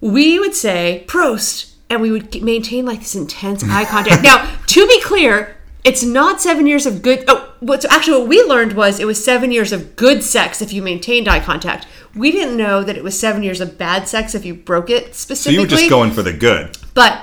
we 0.00 0.38
would 0.38 0.54
say 0.54 1.04
Prost, 1.06 1.72
and 1.88 2.00
we 2.02 2.10
would 2.10 2.42
maintain 2.42 2.84
like 2.86 3.00
this 3.00 3.14
intense 3.14 3.62
eye 3.64 3.84
contact. 3.84 4.22
now, 4.30 4.50
to 4.66 4.86
be 4.86 5.00
clear, 5.02 5.56
it's 5.84 6.02
not 6.02 6.40
seven 6.40 6.66
years 6.66 6.86
of 6.86 7.02
good. 7.02 7.24
Oh, 7.28 7.52
what's 7.60 7.84
actually 7.84 8.18
what 8.20 8.28
we 8.28 8.42
learned 8.42 8.72
was 8.72 8.98
it 8.98 9.06
was 9.06 9.22
seven 9.22 9.52
years 9.52 9.70
of 9.72 9.96
good 9.96 10.22
sex 10.22 10.60
if 10.62 10.72
you 10.72 10.82
maintained 10.82 11.28
eye 11.28 11.40
contact. 11.40 11.86
We 12.14 12.30
didn't 12.32 12.56
know 12.56 12.82
that 12.84 12.96
it 12.96 13.04
was 13.04 13.18
seven 13.18 13.42
years 13.42 13.60
of 13.60 13.76
bad 13.76 14.08
sex 14.08 14.34
if 14.34 14.44
you 14.44 14.54
broke 14.54 14.88
it 14.90 15.06
so 15.08 15.12
specifically. 15.12 15.54
you 15.54 15.60
were 15.62 15.66
just 15.66 15.88
going 15.90 16.10
for 16.12 16.22
the 16.22 16.32
good. 16.32 16.76
but 16.94 17.22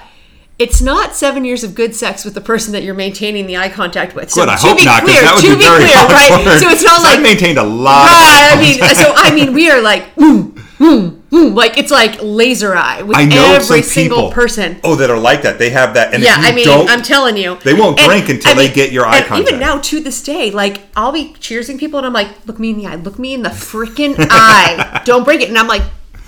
it's 0.60 0.80
not 0.80 1.15
seven 1.15 1.44
years 1.44 1.63
of 1.63 1.74
good 1.74 1.96
sex 1.96 2.24
with 2.24 2.36
the 2.36 2.41
person 2.41 2.72
that 2.74 2.84
you're 2.84 2.94
maintaining 2.94 3.48
the 3.48 3.58
eye 3.58 3.70
contact 3.70 4.13
with. 4.13 4.30
So 4.30 4.41
Good. 4.41 4.50
I 4.50 4.58
to 4.58 4.62
hope 4.68 4.77
be 4.77 4.86
not, 4.86 5.01
because 5.01 5.15
clear, 5.18 5.24
that 5.25 5.34
would 5.34 5.41
to 5.41 5.50
be 5.50 5.56
be 5.56 5.63
very 5.63 5.86
clear, 5.86 5.98
awkward. 5.98 6.46
right? 6.46 6.60
So 6.62 6.70
it's 6.70 6.84
not 6.84 6.98
'Cause 6.98 7.06
I 7.06 7.13
like 7.15 7.24
maintained 7.24 7.58
a 7.58 7.63
lot. 7.63 8.06
Right. 8.06 8.51
Of 8.53 8.60
I 8.60 8.62
mean, 8.62 8.96
so 8.96 9.13
I 9.15 9.34
mean, 9.34 9.53
we 9.53 9.72
are 9.72 9.82
like, 9.82 10.13
mm, 10.22 10.56
mm, 10.82 11.22
mm, 11.30 11.56
like 11.56 11.78
it's 11.78 11.92
like 11.92 12.18
laser 12.22 12.76
eye 12.76 13.04
with 13.04 13.16
I 13.16 13.26
know 13.26 13.54
every 13.54 13.82
single 13.82 14.18
people, 14.18 14.32
person. 14.32 14.80
Oh, 14.84 14.96
that 14.96 15.10
are 15.10 15.18
like 15.18 15.44
that. 15.44 15.60
They 15.60 15.70
have 15.70 15.94
that. 15.94 16.14
And 16.14 16.24
Yeah, 16.24 16.36
if 16.40 16.66
you 16.66 16.72
I 16.72 16.78
mean, 16.78 16.90
I'm 16.90 17.02
telling 17.04 17.38
you, 17.38 17.58
they 17.64 17.74
won't 17.74 17.98
drink 17.98 18.30
until 18.30 18.56
they 18.56 18.72
get 18.72 18.92
your 18.92 19.06
eye 19.06 19.22
contact. 19.22 19.50
Even 19.50 19.60
now, 19.60 19.80
to 19.80 20.02
this 20.02 20.24
day, 20.24 20.52
like 20.52 20.82
I'll 20.96 21.12
be 21.12 21.34
cheersing 21.34 21.80
people, 21.80 22.00
and 22.00 22.06
I'm 22.06 22.14
like, 22.14 22.46
"Look 22.48 22.60
me 22.60 22.72
in 22.72 22.78
the 22.78 22.88
eye, 22.88 22.96
look 22.96 23.20
me 23.20 23.34
in 23.34 23.44
the 23.44 23.50
freaking 23.50 24.16
eye, 24.18 25.02
don't 25.06 25.24
break 25.24 25.42
it." 25.42 25.50
And 25.50 25.58
I'm 25.58 25.68
like, 25.68 25.84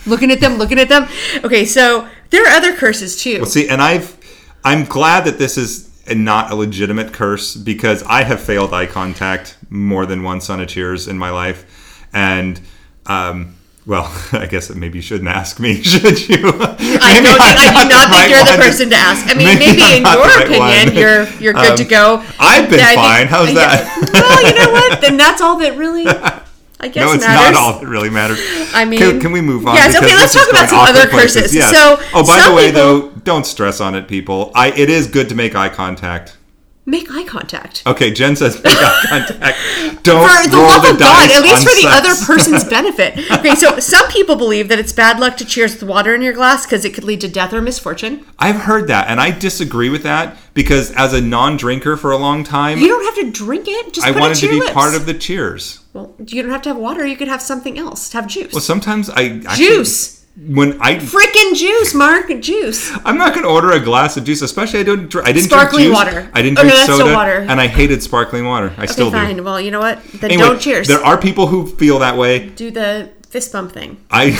looking 0.05 0.31
at 0.31 0.39
them, 0.39 0.57
looking 0.57 0.79
at 0.79 0.89
them. 0.89 1.07
Okay, 1.43 1.65
so 1.65 2.07
there 2.29 2.43
are 2.43 2.55
other 2.55 2.75
curses 2.75 3.21
too. 3.21 3.37
Well, 3.37 3.45
see, 3.45 3.67
and 3.67 3.81
I've 3.81 4.17
I'm 4.63 4.85
glad 4.85 5.25
that 5.25 5.39
this 5.39 5.57
is 5.57 5.89
not 6.13 6.51
a 6.51 6.55
legitimate 6.55 7.13
curse 7.13 7.55
because 7.55 8.03
I 8.03 8.23
have 8.23 8.41
failed 8.41 8.73
eye 8.73 8.85
contact 8.85 9.57
more 9.69 10.05
than 10.05 10.23
once 10.23 10.49
on 10.49 10.59
a 10.59 10.65
cheers 10.65 11.07
in 11.07 11.17
my 11.17 11.29
life, 11.29 12.07
and 12.13 12.59
um, 13.05 13.55
well, 13.85 14.05
I 14.31 14.45
guess 14.45 14.69
maybe 14.73 14.99
you 14.99 15.01
shouldn't 15.01 15.29
ask 15.29 15.59
me, 15.59 15.81
should 15.83 16.27
you? 16.29 16.37
I 16.39 17.19
don't 17.21 17.39
I 17.41 17.83
do 17.83 17.89
not 17.89 18.09
think 18.09 18.29
you're 18.29 18.45
the 18.45 18.61
person 18.63 18.89
to 18.91 18.95
ask. 18.95 19.25
I 19.27 19.33
mean, 19.33 19.59
maybe, 19.59 19.81
I'm 19.81 19.97
in 19.97 20.03
your 20.03 20.23
right 20.23 20.45
opinion, 20.45 20.87
one. 20.87 20.95
you're 20.95 21.29
you're 21.39 21.53
good 21.53 21.71
Um, 21.71 21.77
to 21.77 21.85
go. 21.85 22.23
I've 22.39 22.69
been 22.69 22.79
I 22.79 22.83
think- 22.85 23.01
fine. 23.01 23.27
How's 23.27 23.49
yeah. 23.53 23.67
that? 23.67 24.09
well, 24.13 24.47
you 24.47 24.55
know 24.59 24.71
what? 24.71 25.01
Then 25.01 25.17
that's 25.17 25.41
all 25.41 25.57
that 25.57 25.75
really, 25.77 26.07
I 26.07 26.87
guess, 26.87 27.05
no, 27.05 27.13
it's 27.13 27.23
matters. 27.25 27.53
not 27.53 27.55
all 27.75 27.79
that 27.79 27.87
really 27.87 28.09
matters. 28.09 28.39
I 28.73 28.85
mean, 28.85 28.99
can, 28.99 29.19
can 29.19 29.31
we 29.33 29.41
move 29.41 29.67
on? 29.67 29.75
yes, 29.75 29.95
okay, 29.95 30.15
let's 30.15 30.33
talk 30.33 30.49
about 30.49 30.69
some 30.69 30.79
other 30.79 31.07
places. 31.09 31.41
curses. 31.43 31.55
Yes. 31.55 31.71
So, 31.71 31.97
oh, 32.13 32.25
by 32.25 32.47
the 32.47 32.55
way, 32.55 32.67
people- 32.71 32.81
though, 33.09 33.09
don't 33.23 33.45
stress 33.45 33.81
on 33.81 33.95
it, 33.95 34.07
people. 34.07 34.51
I 34.55 34.71
it 34.71 34.89
is 34.89 35.07
good 35.07 35.29
to 35.29 35.35
make 35.35 35.55
eye 35.55 35.69
contact. 35.69 36.37
Make 36.85 37.09
eye 37.11 37.23
contact. 37.23 37.81
Okay, 37.87 38.11
Jen 38.11 38.35
says 38.35 38.61
make 38.61 38.75
eye 38.77 39.05
contact. 39.09 40.03
Don't 40.03 40.27
For 40.27 40.49
the 40.49 40.57
love 40.57 40.83
the 40.83 40.89
of 40.91 40.99
God, 40.99 41.31
at 41.31 41.41
least 41.41 41.63
for 41.63 41.73
the 41.75 41.81
sex. 41.81 41.95
other 41.95 42.25
person's 42.25 42.63
benefit. 42.69 43.19
Okay, 43.31 43.55
so 43.55 43.79
some 43.79 44.05
people 44.09 44.35
believe 44.35 44.67
that 44.67 44.79
it's 44.79 44.91
bad 44.91 45.17
luck 45.17 45.37
to 45.37 45.45
cheers 45.45 45.75
with 45.75 45.83
water 45.83 46.13
in 46.13 46.21
your 46.21 46.33
glass 46.33 46.65
because 46.65 46.83
it 46.83 46.93
could 46.93 47.05
lead 47.05 47.21
to 47.21 47.29
death 47.29 47.53
or 47.53 47.61
misfortune. 47.61 48.25
I've 48.37 48.57
heard 48.57 48.87
that, 48.89 49.07
and 49.07 49.21
I 49.21 49.31
disagree 49.31 49.87
with 49.87 50.03
that 50.03 50.35
because 50.53 50.91
as 50.91 51.13
a 51.13 51.21
non-drinker 51.21 51.95
for 51.95 52.11
a 52.11 52.17
long 52.17 52.43
time, 52.43 52.79
You 52.79 52.89
don't 52.89 53.05
have 53.05 53.15
to 53.15 53.31
drink 53.31 53.65
it. 53.69 53.93
Just 53.93 54.05
I 54.05 54.11
put 54.11 54.19
wanted 54.19 54.37
it 54.37 54.41
to, 54.41 54.47
to 54.47 54.51
be 54.51 54.59
lips. 54.59 54.73
part 54.73 54.93
of 54.93 55.05
the 55.05 55.13
cheers. 55.13 55.79
Well, 55.93 56.13
you 56.27 56.41
don't 56.41 56.51
have 56.51 56.63
to 56.63 56.69
have 56.69 56.77
water. 56.77 57.05
You 57.07 57.15
could 57.15 57.29
have 57.29 57.41
something 57.41 57.79
else. 57.79 58.11
Have 58.11 58.27
juice. 58.27 58.51
Well, 58.51 58.59
sometimes 58.61 59.09
I 59.09 59.41
actually, 59.47 59.67
juice. 59.67 60.22
When 60.35 60.81
I 60.81 60.95
Freaking 60.95 61.53
juice, 61.55 61.93
Mark. 61.93 62.27
Juice. 62.41 62.91
I'm 63.05 63.19
not 63.19 63.33
going 63.35 63.45
to 63.45 63.51
order 63.51 63.71
a 63.71 63.79
glass 63.79 64.17
of 64.17 64.23
juice, 64.23 64.41
especially 64.41 64.79
I 64.79 64.83
don't. 64.83 65.15
I 65.17 65.31
didn't 65.31 65.43
Sparkling 65.49 65.89
drink 65.91 65.95
juice. 66.05 66.13
water. 66.15 66.31
I 66.33 66.41
didn't 66.41 66.57
Okay, 66.57 66.69
drink 66.69 66.73
that's 66.73 66.83
still 66.91 66.97
soda, 67.05 67.13
water. 67.13 67.45
and 67.47 67.61
I 67.61 67.67
hated 67.67 68.01
sparkling 68.01 68.45
water. 68.45 68.73
I 68.75 68.87
still 68.87 69.07
okay, 69.09 69.17
fine. 69.17 69.35
do. 69.37 69.43
Well, 69.43 69.61
you 69.61 69.69
know 69.69 69.79
what? 69.79 70.03
Then 70.05 70.31
Anyway, 70.31 70.47
don't 70.49 70.59
cheers. 70.59 70.87
There 70.87 71.05
are 71.05 71.19
people 71.19 71.45
who 71.47 71.67
feel 71.67 71.99
that 71.99 72.17
way. 72.17 72.49
Do 72.49 72.71
the 72.71 73.11
fist 73.29 73.51
bump 73.53 73.73
thing. 73.73 73.97
I 74.09 74.33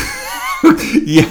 yeah. 1.06 1.30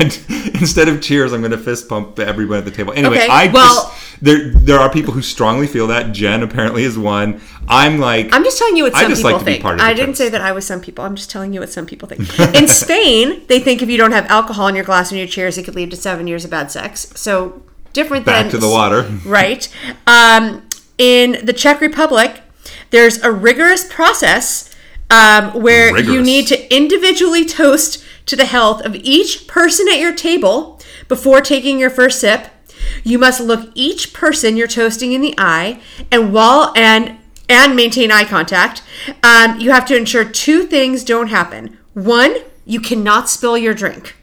Instead 0.61 0.89
of 0.89 1.01
cheers, 1.03 1.33
I'm 1.33 1.41
going 1.41 1.51
to 1.51 1.59
fist 1.59 1.89
pump 1.89 2.21
everyone 2.21 2.59
at 2.59 2.65
the 2.65 2.71
table. 2.71 2.93
Anyway, 2.93 3.17
Okay, 3.17 3.27
I 3.29 3.49
well- 3.51 3.75
just 3.91 4.12
there 4.23 4.51
there 4.51 4.79
are 4.79 4.89
people 4.89 5.13
who 5.13 5.21
strongly 5.21 5.67
feel 5.67 5.89
that. 5.89 6.13
Jen 6.13 6.43
apparently 6.43 6.85
is 6.85 6.97
one. 6.97 7.41
I'm 7.69 7.99
like 7.99 8.33
I'm 8.33 8.45
just 8.45 8.57
telling 8.57 8.77
you 8.77 8.85
what 8.85 8.95
I 8.95 9.03
some 9.03 9.11
just 9.11 9.21
people 9.21 9.33
like 9.33 9.41
to 9.41 9.45
be 9.45 9.53
think. 9.53 9.63
part 9.63 9.75
of 9.75 9.81
the 9.81 9.85
I 9.85 9.95
didn't 9.95 10.15
say 10.15 10.29
that 10.29 10.41
I 10.41 10.53
was 10.53 10.65
some 10.65 10.81
people. 10.81 11.05
I'm 11.05 11.17
just 11.17 11.29
telling 11.29 11.53
you 11.53 11.61
what 11.61 11.71
some 11.71 11.87
people 11.87 12.09
think. 12.09 12.39
In 12.55 12.69
Spain, 12.83 13.43
they 13.49 13.59
think 13.59 13.83
if 13.83 13.91
you 13.91 13.99
don't 13.99 14.13
have 14.13 14.27
alcohol 14.27 14.69
in 14.69 14.77
your 14.77 14.85
glass 14.85 15.11
when 15.11 15.21
you 15.21 15.27
cheers, 15.27 15.59
it 15.59 15.65
could 15.65 15.75
lead 15.75 15.91
to 15.91 15.97
seven 15.97 16.29
years 16.29 16.45
of 16.45 16.53
bad 16.53 16.71
sex. 16.71 17.13
So 17.17 17.63
different 17.93 18.25
back 18.25 18.45
than 18.45 18.53
to 18.53 18.59
the 18.59 18.69
water. 18.69 19.03
right? 19.27 19.69
Um, 20.07 20.69
in 20.99 21.45
the 21.45 21.53
Czech 21.53 21.81
Republic, 21.81 22.43
there's 22.91 23.21
a 23.23 23.33
rigorous 23.33 23.93
process 23.93 24.73
um, 25.11 25.51
where 25.61 25.99
you 25.99 26.23
need 26.23 26.47
to 26.47 26.75
individually 26.75 27.45
toast 27.45 28.05
to 28.27 28.37
the 28.37 28.47
health 28.47 28.85
of 28.85 28.95
each 28.95 29.49
person 29.49 29.89
at 29.89 29.99
your 29.99 30.15
table 30.15 30.81
before 31.09 31.41
taking 31.41 31.79
your 31.79 31.91
first 31.91 32.21
sip. 32.21 32.49
You 33.05 33.19
must 33.19 33.41
look 33.41 33.71
each 33.75 34.13
person 34.13 34.57
you're 34.57 34.69
toasting 34.69 35.13
in 35.13 35.21
the 35.21 35.35
eye, 35.39 35.81
and 36.11 36.33
while 36.33 36.73
and 36.77 37.19
and 37.49 37.77
maintain 37.77 38.11
eye 38.11 38.25
contact. 38.25 38.83
Um, 39.23 39.61
you 39.61 39.73
have 39.73 39.85
to 39.87 39.97
ensure 39.97 40.25
two 40.25 40.65
things 40.65 41.05
don't 41.05 41.29
happen. 41.29 41.79
One, 41.95 42.37
you 42.65 42.81
cannot 42.81 43.29
spill 43.29 43.59
your 43.59 43.75
drink 43.75 44.17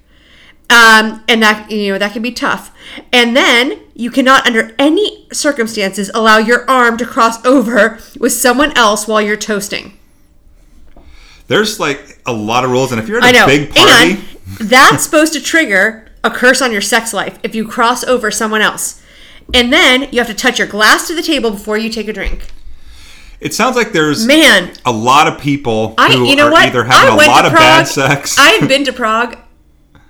um, 0.69 1.23
and 1.27 1.41
that 1.41 1.71
you 1.71 1.93
know 1.93 1.99
that 1.99 2.13
can 2.13 2.21
be 2.21 2.31
tough. 2.31 2.71
And 3.11 3.35
then 3.35 3.79
you 3.95 4.11
cannot, 4.11 4.45
under 4.45 4.75
any 4.77 5.27
circumstances, 5.31 6.11
allow 6.13 6.37
your 6.37 6.69
arm 6.69 6.97
to 6.97 7.05
cross 7.05 7.43
over 7.45 7.99
with 8.19 8.33
someone 8.33 8.77
else 8.77 9.07
while 9.07 9.21
you're 9.21 9.37
toasting. 9.37 9.97
There's 11.47 11.79
like 11.79 12.21
a 12.25 12.33
lot 12.33 12.63
of 12.63 12.71
rules, 12.71 12.91
and 12.91 13.01
if 13.01 13.07
you're 13.07 13.23
at 13.23 13.35
a 13.35 13.45
big 13.45 13.73
party, 13.73 14.23
and 14.59 14.69
that's 14.69 15.03
supposed 15.03 15.33
to 15.33 15.41
trigger 15.41 16.08
a 16.23 16.29
curse 16.31 16.61
on 16.61 16.71
your 16.71 16.81
sex 16.81 17.13
life 17.13 17.39
if 17.43 17.55
you 17.55 17.67
cross 17.67 18.03
over 18.03 18.29
someone 18.31 18.61
else. 18.61 19.01
And 19.53 19.73
then 19.73 20.09
you 20.11 20.19
have 20.19 20.27
to 20.27 20.33
touch 20.35 20.59
your 20.59 20.67
glass 20.67 21.07
to 21.07 21.15
the 21.15 21.23
table 21.23 21.51
before 21.51 21.77
you 21.77 21.89
take 21.89 22.07
a 22.07 22.13
drink. 22.13 22.47
it 23.39 23.53
sounds 23.53 23.75
like 23.75 23.93
there's 23.93 24.27
Man, 24.27 24.71
a 24.85 24.91
lot 24.91 25.27
of 25.27 25.39
people 25.39 25.95
I 25.97 26.11
who 26.11 26.25
you 26.25 26.35
know 26.35 26.47
are 26.47 26.51
what? 26.51 26.65
either 26.67 26.83
having 26.83 27.13
a 27.13 27.27
lot 27.27 27.45
of 27.45 27.53
bad 27.53 27.85
sex. 27.87 28.35
I've 28.39 28.67
been 28.67 28.83
to 28.85 28.93
Prague. 28.93 29.37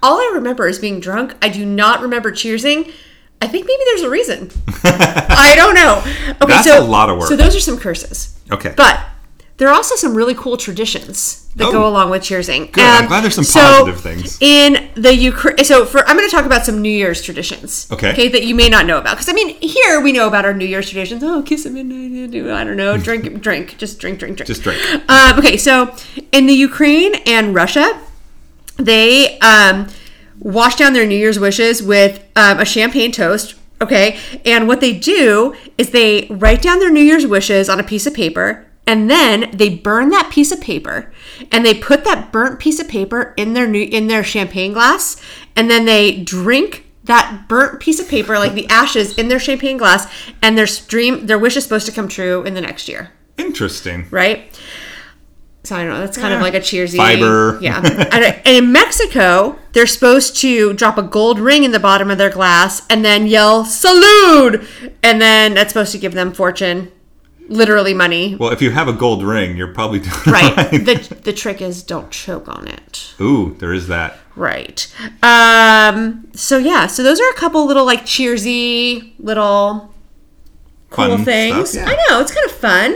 All 0.01 0.17
I 0.17 0.31
remember 0.35 0.67
is 0.67 0.79
being 0.79 0.99
drunk. 0.99 1.35
I 1.41 1.49
do 1.49 1.65
not 1.65 2.01
remember 2.01 2.31
cheersing. 2.31 2.91
I 3.41 3.47
think 3.47 3.65
maybe 3.67 3.81
there's 3.85 4.01
a 4.01 4.09
reason. 4.09 4.49
I 4.83 5.53
don't 5.55 5.73
know. 5.75 5.99
Okay, 6.41 6.51
That's 6.53 6.67
so 6.67 6.79
a 6.79 6.83
lot 6.83 7.09
of 7.09 7.17
work. 7.17 7.27
So 7.29 7.35
those 7.37 7.55
are 7.55 7.59
some 7.61 7.77
curses. 7.77 8.37
okay, 8.51 8.73
But 8.75 8.99
there 9.59 9.67
are 9.69 9.73
also 9.75 9.95
some 9.95 10.15
really 10.15 10.33
cool 10.33 10.57
traditions 10.57 11.47
that 11.55 11.71
go 11.71 11.83
Oh. 11.83 11.89
along 11.89 12.09
with 12.09 12.23
cheersing. 12.23 12.71
Good. 12.71 12.83
I'm 12.83 13.07
glad 13.07 13.21
there's 13.23 13.35
some 13.35 13.43
so 13.43 13.59
positive 13.59 13.99
things. 14.01 14.37
In 14.41 14.89
the 14.95 15.13
Ukraine, 15.15 15.63
so 15.65 15.85
for 15.85 15.99
I'm 16.07 16.15
going 16.17 16.27
to 16.29 16.35
talk 16.35 16.45
about 16.45 16.65
some 16.65 16.81
New 16.81 16.89
Year's 16.89 17.21
traditions. 17.21 17.85
Okay. 17.91 18.11
Okay, 18.13 18.27
that 18.29 18.43
you 18.45 18.55
may 18.55 18.69
not 18.69 18.85
know 18.87 18.97
about 18.97 19.15
because 19.15 19.29
I 19.29 19.33
mean 19.33 19.49
here 19.61 19.99
we 20.01 20.11
know 20.11 20.27
about 20.27 20.45
our 20.45 20.53
New 20.53 20.65
Year's 20.65 20.89
traditions. 20.89 21.21
Oh, 21.23 21.43
kiss 21.43 21.65
at 21.67 21.73
midnight. 21.73 22.33
I 22.51 22.63
don't 22.63 22.77
know. 22.77 22.97
Drink, 23.07 23.41
drink, 23.41 23.77
just 23.77 23.99
drink, 23.99 24.17
drink, 24.19 24.37
drink. 24.37 24.47
Just 24.47 24.63
drink. 24.63 24.79
Um, 25.09 25.37
okay, 25.39 25.57
so 25.57 25.93
in 26.31 26.47
the 26.47 26.53
Ukraine 26.53 27.15
and 27.27 27.53
Russia, 27.53 27.99
they 28.77 29.37
um, 29.39 29.87
wash 30.39 30.75
down 30.77 30.93
their 30.93 31.05
New 31.05 31.17
Year's 31.17 31.39
wishes 31.39 31.83
with 31.83 32.23
um, 32.35 32.59
a 32.59 32.65
champagne 32.65 33.11
toast. 33.11 33.55
Okay, 33.81 34.17
and 34.45 34.67
what 34.67 34.81
they 34.81 34.93
do 34.93 35.55
is 35.77 35.91
they 35.91 36.27
write 36.29 36.61
down 36.61 36.79
their 36.79 36.89
New 36.91 37.01
Year's 37.03 37.25
wishes 37.25 37.69
on 37.69 37.79
a 37.79 37.83
piece 37.83 38.05
of 38.05 38.13
paper, 38.13 38.65
and 38.89 39.07
then 39.07 39.51
they 39.53 39.69
burn 39.69 40.09
that 40.09 40.31
piece 40.31 40.51
of 40.51 40.59
paper, 40.59 41.13
and 41.51 41.63
they 41.63 41.75
put 41.75 42.03
that 42.05 42.31
burnt 42.31 42.59
piece 42.59 42.79
of 42.79 42.87
paper 42.87 43.35
in 43.37 43.53
their 43.53 43.67
new 43.67 43.83
in 43.83 44.07
their 44.07 44.23
champagne 44.23 44.73
glass, 44.73 45.21
and 45.55 45.69
then 45.69 45.85
they 45.85 46.23
drink 46.23 46.85
that 47.03 47.45
burnt 47.47 47.79
piece 47.79 47.99
of 47.99 48.09
paper, 48.09 48.39
like 48.39 48.55
the 48.55 48.67
ashes, 48.67 49.15
in 49.17 49.27
their 49.27 49.39
champagne 49.39 49.77
glass, 49.77 50.11
and 50.41 50.57
their 50.57 50.65
dream, 50.87 51.27
their 51.27 51.37
wish 51.37 51.55
is 51.55 51.63
supposed 51.63 51.85
to 51.85 51.91
come 51.91 52.07
true 52.07 52.43
in 52.43 52.55
the 52.55 52.61
next 52.61 52.89
year 52.89 53.11
interesting. 53.37 54.07
right? 54.11 54.59
So 55.63 55.75
I 55.75 55.83
don't 55.83 55.93
know. 55.93 55.99
That's 55.99 56.17
kind 56.17 56.33
of 56.33 56.41
like 56.41 56.55
a 56.55 56.59
cheersy 56.59 56.97
Fiber. 56.97 57.59
Yeah. 57.61 57.77
and, 58.11 58.23
and 58.23 58.41
in 58.45 58.71
Mexico, 58.71 59.59
they're 59.73 59.85
supposed 59.85 60.37
to 60.37 60.73
drop 60.73 60.97
a 60.97 61.03
gold 61.03 61.39
ring 61.39 61.63
in 61.63 61.71
the 61.71 61.79
bottom 61.79 62.09
of 62.09 62.17
their 62.17 62.29
glass 62.29 62.81
and 62.89 63.03
then 63.05 63.27
yell 63.27 63.65
"salud," 63.65 64.65
and 65.03 65.21
then 65.21 65.53
that's 65.53 65.73
supposed 65.73 65.91
to 65.91 65.97
give 65.97 66.13
them 66.13 66.33
fortune, 66.33 66.91
literally 67.49 67.93
money. 67.93 68.35
Well, 68.35 68.51
if 68.51 68.61
you 68.61 68.71
have 68.71 68.87
a 68.87 68.93
gold 68.93 69.23
ring, 69.23 69.57
you're 69.57 69.73
probably 69.73 69.99
doing 69.99 70.15
Right. 70.27 70.55
right. 70.55 70.71
the 70.71 71.15
the 71.23 71.33
trick 71.33 71.61
is 71.61 71.83
don't 71.83 72.09
choke 72.11 72.47
on 72.47 72.67
it. 72.67 73.13
Ooh, 73.19 73.55
there 73.59 73.73
is 73.73 73.87
that. 73.87 74.17
Right. 74.35 74.87
Um. 75.23 76.29
So 76.33 76.57
yeah. 76.57 76.87
So 76.87 77.03
those 77.03 77.19
are 77.19 77.29
a 77.29 77.33
couple 77.35 77.65
little 77.65 77.85
like 77.85 78.05
cheersy 78.05 79.13
little 79.19 79.93
cool 80.89 81.17
Fun 81.17 81.25
things. 81.25 81.71
stuff, 81.71 81.87
yeah. 81.87 81.93
I 81.93 82.05
know 82.09 82.21
it's 82.21 82.33
kind 82.33 82.45
of 82.45 82.51
fun. 82.51 82.95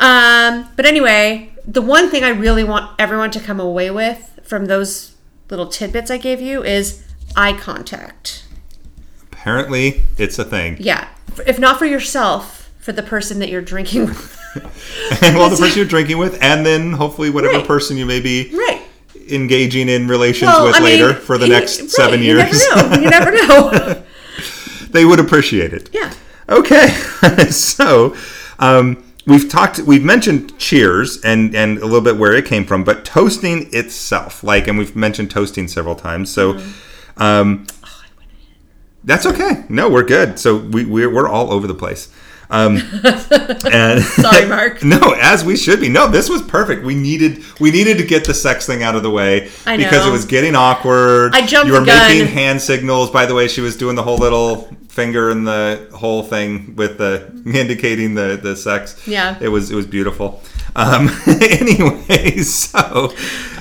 Um, 0.00 0.68
but 0.76 0.86
anyway, 0.86 1.52
the 1.66 1.82
one 1.82 2.08
thing 2.10 2.24
I 2.24 2.30
really 2.30 2.64
want 2.64 2.90
everyone 2.98 3.30
to 3.32 3.40
come 3.40 3.60
away 3.60 3.90
with 3.90 4.40
from 4.42 4.64
those 4.66 5.14
little 5.50 5.66
tidbits 5.68 6.10
I 6.10 6.16
gave 6.16 6.40
you 6.40 6.64
is 6.64 7.04
eye 7.36 7.52
contact. 7.52 8.44
Apparently, 9.30 10.02
it's 10.18 10.38
a 10.38 10.44
thing. 10.44 10.76
Yeah, 10.80 11.08
if 11.46 11.58
not 11.58 11.78
for 11.78 11.84
yourself, 11.86 12.59
for 12.90 12.96
the 13.00 13.02
person 13.08 13.38
that 13.38 13.48
you're 13.50 13.62
drinking 13.62 14.06
with. 14.06 14.36
well, 15.22 15.48
the 15.48 15.56
person 15.56 15.76
you're 15.76 15.86
drinking 15.86 16.18
with, 16.18 16.42
and 16.42 16.66
then 16.66 16.92
hopefully 16.92 17.30
whatever 17.30 17.58
Right. 17.58 17.66
person 17.66 17.96
you 17.96 18.04
may 18.04 18.18
be 18.18 18.50
right. 18.52 18.82
engaging 19.30 19.88
in 19.88 20.08
relations 20.08 20.48
Well, 20.48 20.66
with 20.66 20.74
I 20.74 20.80
mean, 20.80 20.86
later 21.00 21.14
for 21.14 21.38
the 21.38 21.46
you- 21.46 21.52
next 21.52 21.80
right, 21.80 21.88
seven 21.90 22.18
you 22.20 22.34
years. 22.36 22.66
never. 22.74 23.00
You 23.00 23.10
never 23.10 23.30
know. 23.30 24.02
they 24.90 25.04
would 25.04 25.20
appreciate 25.20 25.72
it. 25.72 25.88
yeah. 25.92 26.12
Okay, 26.48 26.88
so 27.50 28.16
um, 28.58 29.04
we've 29.24 29.48
talked, 29.48 29.78
we've 29.78 30.02
mentioned 30.02 30.58
cheers 30.58 31.20
and 31.22 31.54
and 31.54 31.78
a 31.78 31.84
little 31.84 32.00
bit 32.00 32.16
where 32.16 32.32
it 32.32 32.44
came 32.44 32.64
from, 32.64 32.82
but 32.82 33.04
toasting 33.04 33.72
itself, 33.72 34.42
like, 34.42 34.66
and 34.66 34.76
we've 34.76 34.96
mentioned 34.96 35.30
toasting 35.30 35.68
several 35.68 35.94
times. 35.94 36.28
So, 36.28 36.54
Mm-hmm. 36.54 37.22
um, 37.22 37.66
that's 39.04 39.26
okay. 39.26 39.64
No, 39.68 39.88
we're 39.88 40.02
good. 40.02 40.40
So 40.40 40.56
we 40.56 40.84
we're, 40.84 41.08
we're 41.08 41.28
all 41.28 41.52
over 41.52 41.68
the 41.68 41.74
place. 41.74 42.08
Um, 42.50 42.76
and 43.72 44.02
Sorry, 44.02 44.46
Marc. 44.48 44.82
no, 44.82 45.14
as 45.20 45.44
we 45.44 45.56
should 45.56 45.80
be. 45.80 45.88
No, 45.88 46.08
this 46.08 46.28
was 46.28 46.42
perfect. 46.42 46.84
We 46.84 46.94
needed 46.94 47.44
we 47.60 47.70
needed 47.70 47.98
to 47.98 48.04
get 48.04 48.24
the 48.24 48.34
sex 48.34 48.66
thing 48.66 48.82
out 48.82 48.96
of 48.96 49.02
the 49.02 49.10
way 49.10 49.50
I 49.66 49.76
because 49.76 50.06
it 50.06 50.10
was 50.10 50.24
getting 50.24 50.56
awkward. 50.56 51.34
I 51.34 51.46
jumped 51.46 51.68
You 51.68 51.74
were 51.74 51.84
making 51.84 52.26
hand 52.26 52.60
signals. 52.60 53.10
By 53.10 53.26
the 53.26 53.34
way, 53.34 53.46
she 53.48 53.60
was 53.60 53.76
doing 53.76 53.94
the 53.94 54.02
whole 54.02 54.18
little 54.18 54.68
finger 54.88 55.30
and 55.30 55.46
the 55.46 55.88
whole 55.94 56.24
thing 56.24 56.74
with 56.74 56.98
the 56.98 57.30
indicating 57.54 58.14
the 58.14 58.38
the 58.42 58.56
sex. 58.56 59.00
Yeah. 59.06 59.38
it 59.40 59.48
was 59.48 59.70
it 59.70 59.76
was 59.76 59.86
beautiful. 59.86 60.42
Um, 60.76 61.08
anyway, 61.26 62.38
so 62.38 63.12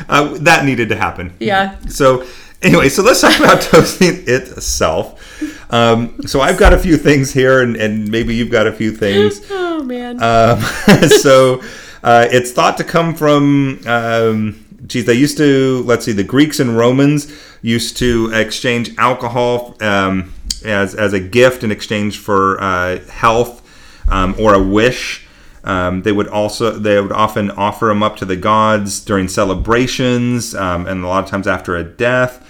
uh, 0.10 0.38
that 0.40 0.66
needed 0.66 0.90
to 0.90 0.96
happen. 0.96 1.34
Yeah. 1.40 1.78
So 1.90 2.26
Anyway, 2.62 2.90
so 2.90 3.04
let's 3.04 3.22
talk 3.22 3.40
about 3.40 3.62
toasting 3.72 4.24
itself. 4.28 5.72
Um, 5.72 6.22
so 6.24 6.42
I've 6.42 6.58
got 6.58 6.74
a 6.74 6.78
few 6.78 6.98
things 6.98 7.32
here, 7.32 7.62
and, 7.62 7.78
and 7.78 8.10
maybe 8.10 8.36
you've 8.36 8.52
got 8.52 8.68
a 8.68 8.74
few 8.74 8.92
things. 8.92 9.42
Oh 9.82 9.84
man. 9.84 10.22
Um, 10.22 10.60
so 11.22 11.64
uh, 12.04 12.28
it's 12.30 12.52
thought 12.52 12.76
to 12.80 12.84
come 12.84 13.16
from. 13.16 13.80
Um, 13.88 14.66
geez, 14.86 15.06
they 15.06 15.14
used 15.14 15.38
to. 15.38 15.84
Let's 15.86 16.04
see, 16.04 16.12
the 16.12 16.24
Greeks 16.24 16.60
and 16.60 16.76
Romans 16.76 17.34
used 17.62 17.96
to 17.98 18.30
exchange 18.34 18.92
alcohol 18.98 19.78
um, 19.80 20.34
as 20.66 20.96
as 20.96 21.14
a 21.14 21.20
gift 21.22 21.64
in 21.64 21.72
exchange 21.72 22.20
for 22.20 22.62
uh, 22.62 23.00
health 23.06 23.62
um, 24.10 24.36
or 24.38 24.54
a 24.54 24.62
wish. 24.62 25.26
Um, 25.64 26.02
they 26.02 26.12
would 26.12 26.28
also 26.28 26.72
they 26.72 27.00
would 27.00 27.14
often 27.14 27.50
offer 27.52 27.86
them 27.88 28.04
up 28.04 28.18
to 28.18 28.26
the 28.26 28.36
gods 28.36 29.00
during 29.00 29.30
celebrations, 29.30 30.54
um, 30.56 30.88
and 30.88 31.06
a 31.06 31.08
lot 31.08 31.24
of 31.24 31.30
times 31.30 31.48
after 31.48 31.78
a 31.78 31.86
death. 31.86 32.46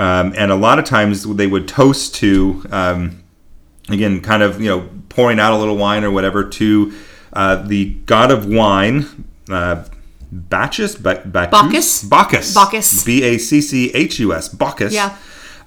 Um, 0.00 0.32
and 0.36 0.50
a 0.50 0.54
lot 0.56 0.78
of 0.78 0.86
times 0.86 1.24
they 1.36 1.46
would 1.46 1.68
toast 1.68 2.14
to 2.16 2.64
um, 2.70 3.22
again, 3.90 4.20
kind 4.20 4.42
of 4.42 4.60
you 4.60 4.68
know 4.68 4.88
pouring 5.08 5.38
out 5.38 5.52
a 5.52 5.58
little 5.58 5.76
wine 5.76 6.04
or 6.04 6.10
whatever 6.10 6.48
to 6.48 6.92
uh, 7.32 7.56
the 7.56 7.90
god 8.06 8.30
of 8.30 8.46
wine, 8.46 9.24
uh, 9.50 9.84
Bacchus, 10.32 10.94
ba- 10.94 11.22
Bacchus? 11.26 11.50
Bacchus? 11.60 12.04
Bacchus, 12.04 12.54
Bacchus. 12.54 13.04
B 13.04 13.22
A 13.24 13.38
C 13.38 13.60
C 13.60 13.90
H 13.92 14.18
U 14.20 14.32
S, 14.32 14.48
Bacchus. 14.48 14.94
Yeah. 14.94 15.16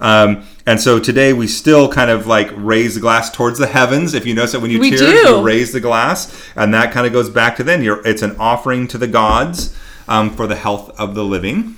Um, 0.00 0.44
and 0.66 0.80
so 0.80 0.98
today 0.98 1.32
we 1.32 1.46
still 1.46 1.88
kind 1.88 2.10
of 2.10 2.26
like 2.26 2.50
raise 2.56 2.94
the 2.96 3.00
glass 3.00 3.30
towards 3.30 3.58
the 3.58 3.66
heavens. 3.68 4.14
If 4.14 4.26
you 4.26 4.34
notice 4.34 4.52
that 4.52 4.60
when 4.60 4.70
you 4.70 4.80
We 4.80 4.90
cheers, 4.90 5.00
do. 5.00 5.28
you 5.28 5.42
raise 5.42 5.72
the 5.72 5.80
glass, 5.80 6.34
and 6.56 6.74
that 6.74 6.92
kind 6.92 7.06
of 7.06 7.12
goes 7.12 7.30
back 7.30 7.56
to 7.56 7.62
then. 7.64 7.82
You're, 7.82 8.04
it's 8.06 8.22
an 8.22 8.34
offering 8.38 8.88
to 8.88 8.98
the 8.98 9.06
gods 9.06 9.76
um, 10.08 10.30
for 10.34 10.46
the 10.46 10.56
health 10.56 10.90
of 10.98 11.14
the 11.14 11.24
living. 11.24 11.76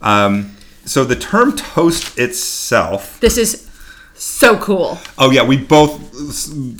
Um, 0.00 0.56
so 0.90 1.04
the 1.04 1.16
term 1.16 1.56
toast 1.56 2.18
itself 2.18 3.20
this 3.20 3.38
is 3.38 3.70
so 4.20 4.58
cool. 4.58 4.98
Oh 5.18 5.30
yeah, 5.30 5.42
we 5.42 5.56
both 5.56 5.98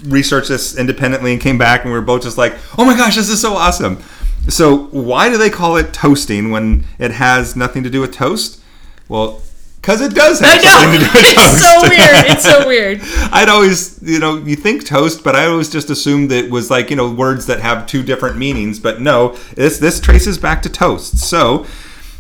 researched 0.05 0.50
this 0.50 0.76
independently 0.76 1.33
and 1.33 1.40
came 1.40 1.57
back, 1.57 1.85
and 1.85 1.93
we 1.93 1.99
were 1.99 2.05
both 2.05 2.23
just 2.23 2.37
like, 2.37 2.55
"Oh 2.76 2.85
my 2.85 2.97
gosh, 2.97 3.17
this 3.17 3.31
is 3.31 3.40
so 3.40 3.55
awesome!" 3.55 4.02
So 4.49 4.88
why 4.88 5.31
do 5.31 5.38
they 5.38 5.50
call 5.50 5.76
it 5.76 5.93
toasting 5.93 6.50
when 6.50 6.85
it 6.99 7.12
has 7.12 7.57
nothing 7.57 7.83
to 7.83 7.90
do 7.90 8.00
with 8.00 8.12
toast? 8.12 8.61
Well, 9.09 9.43
because 9.81 10.02
it 10.02 10.14
does 10.14 10.40
have 10.40 10.61
something 10.61 11.00
to 11.00 11.07
do 11.07 11.12
with 11.12 11.35
toast. 11.35 11.57
It's 11.57 11.62
so 11.62 11.81
weird. 11.88 12.26
It's 12.26 12.45
so 12.45 12.67
weird. 12.69 13.00
I'd 13.33 13.49
always, 13.49 13.99
you 14.02 14.19
know, 14.19 14.37
you 14.37 14.57
think 14.57 14.85
toast, 14.85 15.25
but 15.25 15.35
I 15.35 15.47
always 15.47 15.71
just 15.71 15.88
assumed 15.88 16.31
it 16.33 16.50
was 16.50 16.71
like, 16.71 16.90
you 16.90 16.97
know, 16.97 17.11
words 17.11 17.47
that 17.47 17.61
have 17.61 17.87
two 17.87 18.02
different 18.02 18.37
meanings. 18.37 18.79
But 18.79 19.00
no, 19.00 19.37
this 19.55 19.79
this 19.79 19.99
traces 19.99 20.37
back 20.37 20.61
to 20.62 20.69
toast. 20.69 21.19
So, 21.19 21.67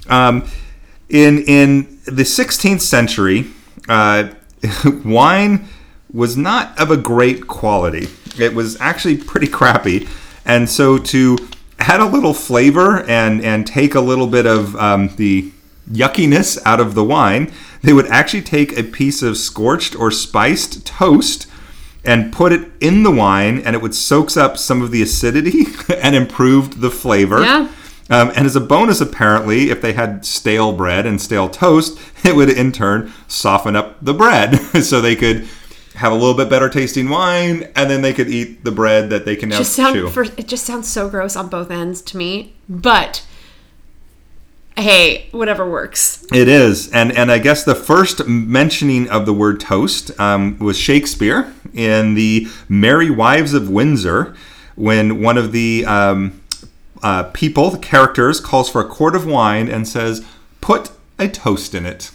um, 0.08 0.48
in 1.10 1.42
in 1.44 1.98
the 2.06 2.22
16th 2.22 2.80
century, 2.80 3.46
uh, 3.88 4.30
wine 5.04 5.68
was 6.12 6.36
not 6.36 6.78
of 6.80 6.90
a 6.90 6.96
great 6.96 7.46
quality. 7.46 8.08
It 8.38 8.54
was 8.54 8.80
actually 8.80 9.16
pretty 9.16 9.48
crappy, 9.48 10.08
and 10.44 10.68
so 10.68 10.98
to 10.98 11.36
add 11.78 12.00
a 12.00 12.06
little 12.06 12.34
flavor 12.34 13.02
and 13.08 13.42
and 13.44 13.66
take 13.66 13.94
a 13.94 14.00
little 14.00 14.26
bit 14.26 14.46
of 14.46 14.76
um, 14.76 15.14
the 15.16 15.52
yuckiness 15.90 16.58
out 16.64 16.80
of 16.80 16.94
the 16.94 17.04
wine, 17.04 17.52
they 17.82 17.92
would 17.92 18.06
actually 18.06 18.42
take 18.42 18.78
a 18.78 18.82
piece 18.82 19.22
of 19.22 19.36
scorched 19.36 19.98
or 19.98 20.10
spiced 20.10 20.86
toast 20.86 21.46
and 22.04 22.32
put 22.32 22.52
it 22.52 22.70
in 22.80 23.02
the 23.02 23.10
wine, 23.10 23.58
and 23.58 23.76
it 23.76 23.82
would 23.82 23.94
soaks 23.94 24.36
up 24.36 24.56
some 24.56 24.80
of 24.80 24.90
the 24.90 25.02
acidity 25.02 25.66
and 25.96 26.14
improved 26.14 26.80
the 26.80 26.90
flavor. 26.90 27.42
Yeah. 27.42 27.68
Um, 28.10 28.32
and 28.34 28.44
as 28.44 28.56
a 28.56 28.60
bonus, 28.60 29.00
apparently, 29.00 29.70
if 29.70 29.80
they 29.80 29.92
had 29.92 30.26
stale 30.26 30.72
bread 30.72 31.06
and 31.06 31.20
stale 31.20 31.48
toast, 31.48 31.98
it 32.24 32.34
would 32.34 32.50
in 32.50 32.72
turn 32.72 33.12
soften 33.28 33.76
up 33.76 33.96
the 34.04 34.14
bread 34.14 34.56
so 34.82 35.00
they 35.00 35.16
could 35.16 35.48
have 35.94 36.12
a 36.12 36.14
little 36.14 36.34
bit 36.34 36.48
better 36.48 36.68
tasting 36.68 37.08
wine 37.08 37.68
and 37.76 37.90
then 37.90 38.00
they 38.00 38.12
could 38.12 38.28
eat 38.28 38.64
the 38.64 38.70
bread 38.70 39.10
that 39.10 39.24
they 39.24 39.36
can 39.36 39.48
now 39.50 39.58
Just 39.58 39.76
chew. 39.76 39.82
sound 39.82 40.12
for, 40.12 40.22
it 40.22 40.48
just 40.48 40.64
sounds 40.64 40.88
so 40.88 41.08
gross 41.08 41.36
on 41.36 41.48
both 41.48 41.70
ends 41.70 42.00
to 42.02 42.16
me. 42.16 42.54
But 42.68 43.24
hey, 44.76 45.28
whatever 45.30 45.68
works. 45.68 46.24
It 46.32 46.48
is, 46.48 46.90
and 46.92 47.12
and 47.12 47.30
I 47.30 47.38
guess 47.38 47.64
the 47.64 47.74
first 47.74 48.26
mentioning 48.26 49.08
of 49.08 49.26
the 49.26 49.32
word 49.32 49.60
toast 49.60 50.18
um, 50.18 50.58
was 50.58 50.78
Shakespeare 50.78 51.52
in 51.74 52.14
the 52.14 52.48
Merry 52.68 53.10
Wives 53.10 53.52
of 53.52 53.68
Windsor, 53.68 54.34
when 54.76 55.20
one 55.20 55.36
of 55.36 55.52
the 55.52 55.84
um, 55.86 56.40
uh, 57.02 57.24
people, 57.24 57.70
the 57.70 57.78
characters, 57.78 58.40
calls 58.40 58.70
for 58.70 58.80
a 58.80 58.88
quart 58.88 59.16
of 59.16 59.26
wine 59.26 59.68
and 59.68 59.86
says, 59.86 60.24
"Put 60.60 60.90
a 61.18 61.28
toast 61.28 61.74
in 61.74 61.86
it." 61.86 62.10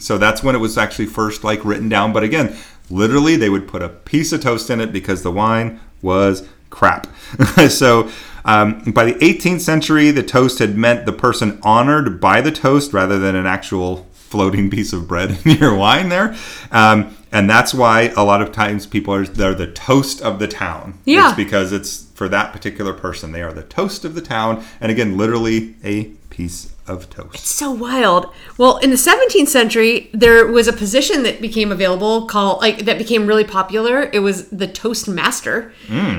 So 0.00 0.18
that's 0.18 0.42
when 0.42 0.54
it 0.54 0.58
was 0.58 0.76
actually 0.78 1.06
first 1.06 1.42
like 1.44 1.64
written 1.64 1.88
down. 1.88 2.12
But 2.12 2.22
again, 2.22 2.56
literally, 2.90 3.36
they 3.36 3.48
would 3.48 3.66
put 3.66 3.82
a 3.82 3.88
piece 3.88 4.32
of 4.32 4.40
toast 4.40 4.70
in 4.70 4.80
it 4.80 4.92
because 4.92 5.22
the 5.22 5.32
wine 5.32 5.80
was 6.02 6.46
crap. 6.70 7.06
so 7.68 8.10
um, 8.44 8.82
by 8.92 9.04
the 9.04 9.14
18th 9.14 9.60
century, 9.60 10.10
the 10.10 10.22
toast 10.22 10.58
had 10.58 10.76
meant 10.76 11.06
the 11.06 11.12
person 11.12 11.58
honored 11.62 12.20
by 12.20 12.40
the 12.40 12.52
toast 12.52 12.92
rather 12.92 13.18
than 13.18 13.34
an 13.34 13.46
actual 13.46 14.06
floating 14.34 14.68
piece 14.68 14.92
of 14.92 15.06
bread 15.06 15.38
in 15.44 15.58
your 15.58 15.76
wine 15.76 16.08
there. 16.08 16.34
Um, 16.72 17.16
and 17.30 17.48
that's 17.48 17.72
why 17.72 18.12
a 18.16 18.24
lot 18.24 18.42
of 18.42 18.50
times 18.50 18.84
people 18.84 19.14
are 19.14 19.24
they're 19.24 19.54
the 19.54 19.70
toast 19.70 20.20
of 20.22 20.40
the 20.40 20.48
town. 20.48 20.98
Yeah. 21.04 21.28
It's 21.28 21.36
because 21.36 21.70
it's 21.70 22.06
for 22.14 22.28
that 22.30 22.52
particular 22.52 22.92
person. 22.92 23.30
They 23.30 23.42
are 23.42 23.52
the 23.52 23.62
toast 23.62 24.04
of 24.04 24.16
the 24.16 24.20
town. 24.20 24.64
And 24.80 24.90
again, 24.90 25.16
literally 25.16 25.76
a 25.84 26.06
piece 26.30 26.74
of 26.88 27.08
toast. 27.10 27.36
It's 27.36 27.48
so 27.48 27.70
wild. 27.70 28.26
Well, 28.58 28.78
in 28.78 28.90
the 28.90 28.96
17th 28.96 29.46
century, 29.46 30.10
there 30.12 30.48
was 30.48 30.66
a 30.66 30.72
position 30.72 31.22
that 31.22 31.40
became 31.40 31.70
available 31.70 32.26
called 32.26 32.60
like 32.60 32.86
that 32.86 32.98
became 32.98 33.28
really 33.28 33.44
popular. 33.44 34.10
It 34.12 34.18
was 34.18 34.48
the 34.48 34.66
toast 34.66 35.06
master. 35.06 35.72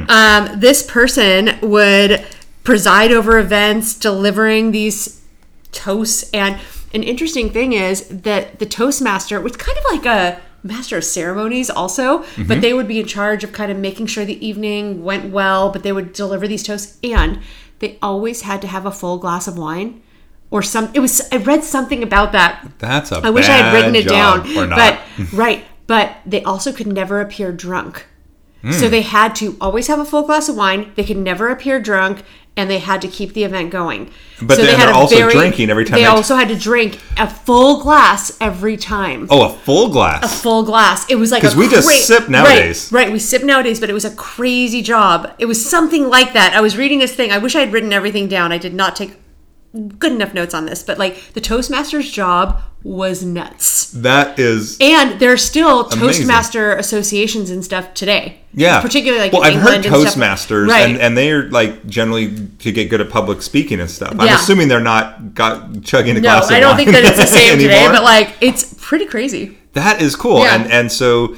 Um, 0.09 0.59
this 0.61 0.89
person 0.89 1.59
would 1.61 2.25
preside 2.63 3.11
over 3.11 3.37
events, 3.39 3.93
delivering 3.93 4.71
these 4.71 5.21
toasts. 5.73 6.29
And 6.33 6.57
an 6.95 7.03
interesting 7.03 7.51
thing 7.51 7.73
is 7.73 8.07
that 8.07 8.59
the 8.59 8.65
toastmaster 8.65 9.39
was 9.41 9.55
kind 9.57 9.77
of 9.77 9.83
like 9.91 10.05
a 10.05 10.41
master 10.63 10.97
of 10.97 11.03
ceremonies 11.03 11.69
also 11.69 12.19
but 12.19 12.27
mm-hmm. 12.27 12.59
they 12.61 12.73
would 12.73 12.87
be 12.87 12.99
in 12.99 13.05
charge 13.05 13.43
of 13.43 13.51
kind 13.51 13.71
of 13.71 13.77
making 13.77 14.07
sure 14.07 14.25
the 14.25 14.43
evening 14.43 15.03
went 15.03 15.31
well 15.31 15.69
but 15.69 15.83
they 15.83 15.91
would 15.91 16.13
deliver 16.13 16.47
these 16.47 16.63
toasts. 16.63 16.97
And 17.03 17.39
they 17.79 17.99
always 18.01 18.41
had 18.41 18.61
to 18.61 18.67
have 18.67 18.85
a 18.85 18.91
full 18.91 19.19
glass 19.19 19.47
of 19.47 19.57
wine 19.57 20.01
or 20.49 20.63
some 20.63 20.89
it 20.93 20.99
was 20.99 21.21
i 21.31 21.37
read 21.37 21.63
something 21.63 22.01
about 22.01 22.31
that. 22.31 22.71
That's 22.79 23.11
a 23.11 23.17
i 23.17 23.29
wish 23.29 23.47
i 23.49 23.57
had 23.57 23.73
written 23.73 23.93
it 23.93 24.07
down 24.07 24.41
but 24.69 25.01
right 25.33 25.65
but 25.87 26.17
they 26.25 26.41
also 26.43 26.71
could 26.71 26.87
never 26.87 27.19
appear 27.19 27.51
drunk. 27.51 28.07
So 28.71 28.85
hmm. 28.85 28.91
they 28.91 29.03
had 29.03 29.35
to 29.35 29.55
always 29.61 29.85
have 29.85 29.99
a 29.99 30.05
full 30.05 30.23
glass 30.23 30.49
of 30.49 30.55
wine. 30.55 30.91
They 30.95 31.03
could 31.03 31.17
never 31.17 31.49
appear 31.49 31.79
drunk 31.79 32.23
and 32.57 32.69
they 32.69 32.79
had 32.79 33.01
to 33.01 33.07
keep 33.07 33.33
the 33.33 33.43
event 33.43 33.69
going 33.69 34.09
But 34.41 34.55
so 34.55 34.63
then 34.63 34.79
had 34.79 34.87
they're 34.87 34.95
also 34.95 35.29
drinking 35.29 35.69
every 35.69 35.85
time 35.85 35.95
they 35.95 36.01
they- 36.03 36.07
also 36.07 36.35
had 36.35 36.47
to 36.49 36.55
drink 36.55 36.99
a 37.17 37.29
full 37.29 37.81
glass 37.81 38.35
every 38.39 38.77
time 38.77 39.27
oh, 39.29 39.43
a 39.43 39.49
full 39.53 39.89
glass. 39.89 40.23
A 40.23 40.27
full 40.27 40.63
glass. 40.63 41.05
It 41.09 41.15
was 41.15 41.31
like 41.31 41.41
'Cause 41.41 41.55
a 41.55 41.59
we 41.59 41.67
just 41.67 41.87
sip 42.07 42.29
nowadays. 42.29 42.91
Right, 42.91 43.05
right, 43.05 43.11
we 43.13 43.19
sip 43.19 43.43
nowadays, 43.43 43.79
but 43.79 43.89
it 43.89 43.93
was 43.93 44.05
a 44.05 44.11
crazy 44.15 44.81
job. 44.81 45.31
It 45.39 45.45
was 45.45 45.63
something 45.63 46.09
like 46.09 46.33
that. 46.33 46.53
I 46.53 46.61
was 46.61 46.77
reading 46.77 46.99
this 46.99 47.13
thing. 47.13 47.31
I 47.31 47.37
wish 47.37 47.55
I 47.55 47.59
had 47.61 47.71
written 47.73 47.91
everything 47.93 48.27
down. 48.27 48.51
I 48.51 48.57
did 48.57 48.73
not 48.73 48.95
take 48.95 49.13
good 49.97 50.11
enough 50.11 50.33
notes 50.33 50.53
on 50.53 50.65
this, 50.65 50.83
but 50.83 50.97
like 50.97 51.33
the 51.33 51.41
Toastmaster's 51.41 52.11
job 52.11 52.61
was 52.83 53.23
nuts. 53.23 53.91
that 53.91 54.37
is 54.37 54.77
And 54.79 55.19
there 55.19 55.31
are 55.33 55.37
still 55.37 55.85
Amazing. 55.87 55.99
Toastmaster 55.99 56.75
associations 56.75 57.49
and 57.49 57.63
stuff 57.65 57.93
today. 57.95 58.39
Yeah, 58.53 58.79
particularly 58.81 59.23
like 59.23 59.33
well, 59.33 59.43
I've 59.43 59.55
heard 59.59 59.85
and. 59.85 59.85
Toastmasters, 59.85 60.67
right? 60.69 60.89
and, 60.89 60.97
and 60.99 61.17
they're 61.17 61.49
like 61.49 61.85
generally 61.87 62.47
to 62.59 62.71
get 62.71 62.89
good 62.89 63.01
at 63.01 63.09
public 63.09 63.41
speaking 63.41 63.79
and 63.79 63.89
stuff. 63.89 64.11
I'm 64.19 64.27
Yeah. 64.27 64.35
assuming 64.35 64.67
they're 64.67 64.79
not 64.79 65.33
got 65.33 65.83
chugging 65.83 66.15
a 66.17 66.21
no, 66.21 66.29
glass. 66.29 66.49
Of 66.49 66.55
I 66.55 66.59
don't 66.59 66.75
think 66.77 66.91
that 66.91 67.03
it's 67.03 67.17
the 67.17 67.25
same 67.39 67.57
today, 67.57 67.87
but 67.87 68.03
like 68.03 68.35
it's 68.39 68.75
pretty 68.79 69.05
crazy. 69.05 69.57
that 69.73 70.01
is 70.01 70.15
cool, 70.15 70.39
Yeah. 70.39 70.55
and 70.55 70.71
and 70.71 70.91
so 70.91 71.35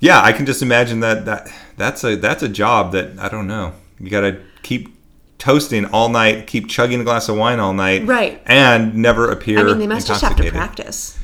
yeah, 0.00 0.20
I 0.22 0.32
can 0.32 0.44
just 0.46 0.62
imagine 0.62 1.00
that 1.00 1.24
that 1.24 1.48
that's 1.78 2.04
a 2.04 2.16
that's 2.16 2.42
a 2.42 2.48
job 2.48 2.92
that 2.92 3.18
I 3.18 3.28
don't 3.28 3.46
know. 3.46 3.72
You 3.98 4.10
got 4.10 4.20
to 4.22 4.40
keep 4.62 4.94
toasting 5.42 5.84
all 5.86 6.08
night, 6.08 6.46
keep 6.46 6.68
chugging 6.68 7.00
a 7.00 7.04
glass 7.04 7.28
of 7.28 7.36
wine 7.36 7.58
all 7.58 7.72
night, 7.72 8.06
Right. 8.06 8.40
and 8.46 8.94
never 8.94 9.28
appear. 9.30 9.58
I 9.58 9.64
mean, 9.64 9.78
they 9.80 9.86
must 9.88 10.06
just 10.06 10.22
have 10.22 10.36
to 10.36 10.50
practice. 10.50 11.18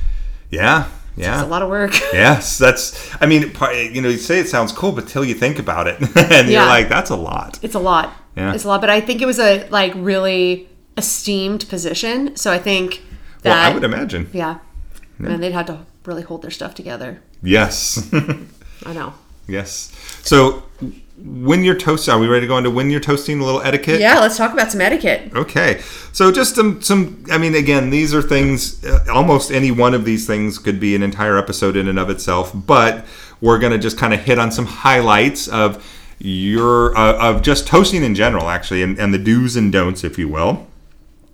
Yeah, 0.51 0.87
yeah. 1.15 1.35
It's 1.35 1.43
a 1.43 1.47
lot 1.47 1.61
of 1.61 1.69
work. 1.69 1.93
Yes, 2.13 2.57
that's. 2.57 3.15
I 3.21 3.25
mean, 3.27 3.43
you 3.93 4.01
know, 4.01 4.09
you 4.09 4.17
say 4.17 4.39
it 4.39 4.49
sounds 4.49 4.71
cool, 4.73 4.91
but 4.91 5.07
till 5.07 5.23
you 5.23 5.33
think 5.35 5.57
about 5.57 5.87
it, 5.87 5.99
and 6.17 6.47
Yeah. 6.49 6.59
you're 6.59 6.65
like, 6.65 6.89
that's 6.89 7.09
a 7.11 7.15
lot. 7.15 7.59
It's 7.61 7.75
a 7.75 7.79
lot. 7.79 8.13
Yeah. 8.35 8.53
It's 8.53 8.65
a 8.65 8.67
lot, 8.67 8.81
but 8.81 8.89
I 8.89 8.99
think 8.99 9.21
it 9.21 9.25
was 9.25 9.39
a 9.39 9.67
like 9.69 9.93
really 9.95 10.67
esteemed 10.97 11.67
position. 11.69 12.35
So 12.35 12.51
I 12.51 12.57
think 12.59 13.01
Well, 13.45 13.53
that 13.55 13.71
I 13.71 13.73
would 13.73 13.83
imagine. 13.85 14.29
yeah, 14.33 14.57
and 15.19 15.41
they'd 15.41 15.53
have 15.53 15.67
to 15.67 15.79
really 16.05 16.23
hold 16.23 16.41
their 16.41 16.51
stuff 16.51 16.75
together. 16.75 17.21
Yes, 17.41 18.05
I 18.85 18.93
know. 18.93 19.13
yes. 19.47 19.91
So, 20.23 20.63
when 21.23 21.63
you're 21.63 21.75
toasting, 21.75 22.13
are 22.13 22.19
we 22.19 22.27
ready 22.27 22.41
to 22.41 22.47
go 22.47 22.57
into 22.57 22.71
when 22.71 22.89
you're 22.89 22.99
toasting? 22.99 23.39
A 23.39 23.45
little 23.45 23.61
etiquette. 23.61 23.99
Yeah, 23.99 24.19
let's 24.19 24.37
talk 24.37 24.53
about 24.53 24.71
some 24.71 24.81
etiquette. 24.81 25.33
Okay, 25.35 25.81
so 26.11 26.31
just 26.31 26.55
some 26.55 26.81
some. 26.81 27.25
I 27.31 27.37
mean, 27.37 27.55
again, 27.55 27.89
these 27.89 28.13
are 28.13 28.21
things. 28.21 28.83
Uh, 28.83 29.05
almost 29.11 29.51
any 29.51 29.71
one 29.71 29.93
of 29.93 30.05
these 30.05 30.25
things 30.25 30.57
could 30.57 30.79
be 30.79 30.95
an 30.95 31.03
entire 31.03 31.37
episode 31.37 31.75
in 31.75 31.87
and 31.87 31.99
of 31.99 32.09
itself. 32.09 32.51
But 32.53 33.05
we're 33.41 33.59
gonna 33.59 33.77
just 33.77 33.97
kind 33.97 34.13
of 34.13 34.21
hit 34.21 34.39
on 34.39 34.51
some 34.51 34.65
highlights 34.65 35.47
of 35.47 35.85
your 36.19 36.97
uh, 36.97 37.17
of 37.17 37.41
just 37.41 37.67
toasting 37.67 38.03
in 38.03 38.15
general, 38.15 38.49
actually, 38.49 38.83
and, 38.83 38.97
and 38.99 39.13
the 39.13 39.19
do's 39.19 39.55
and 39.55 39.71
don'ts, 39.71 40.03
if 40.03 40.17
you 40.17 40.27
will. 40.27 40.67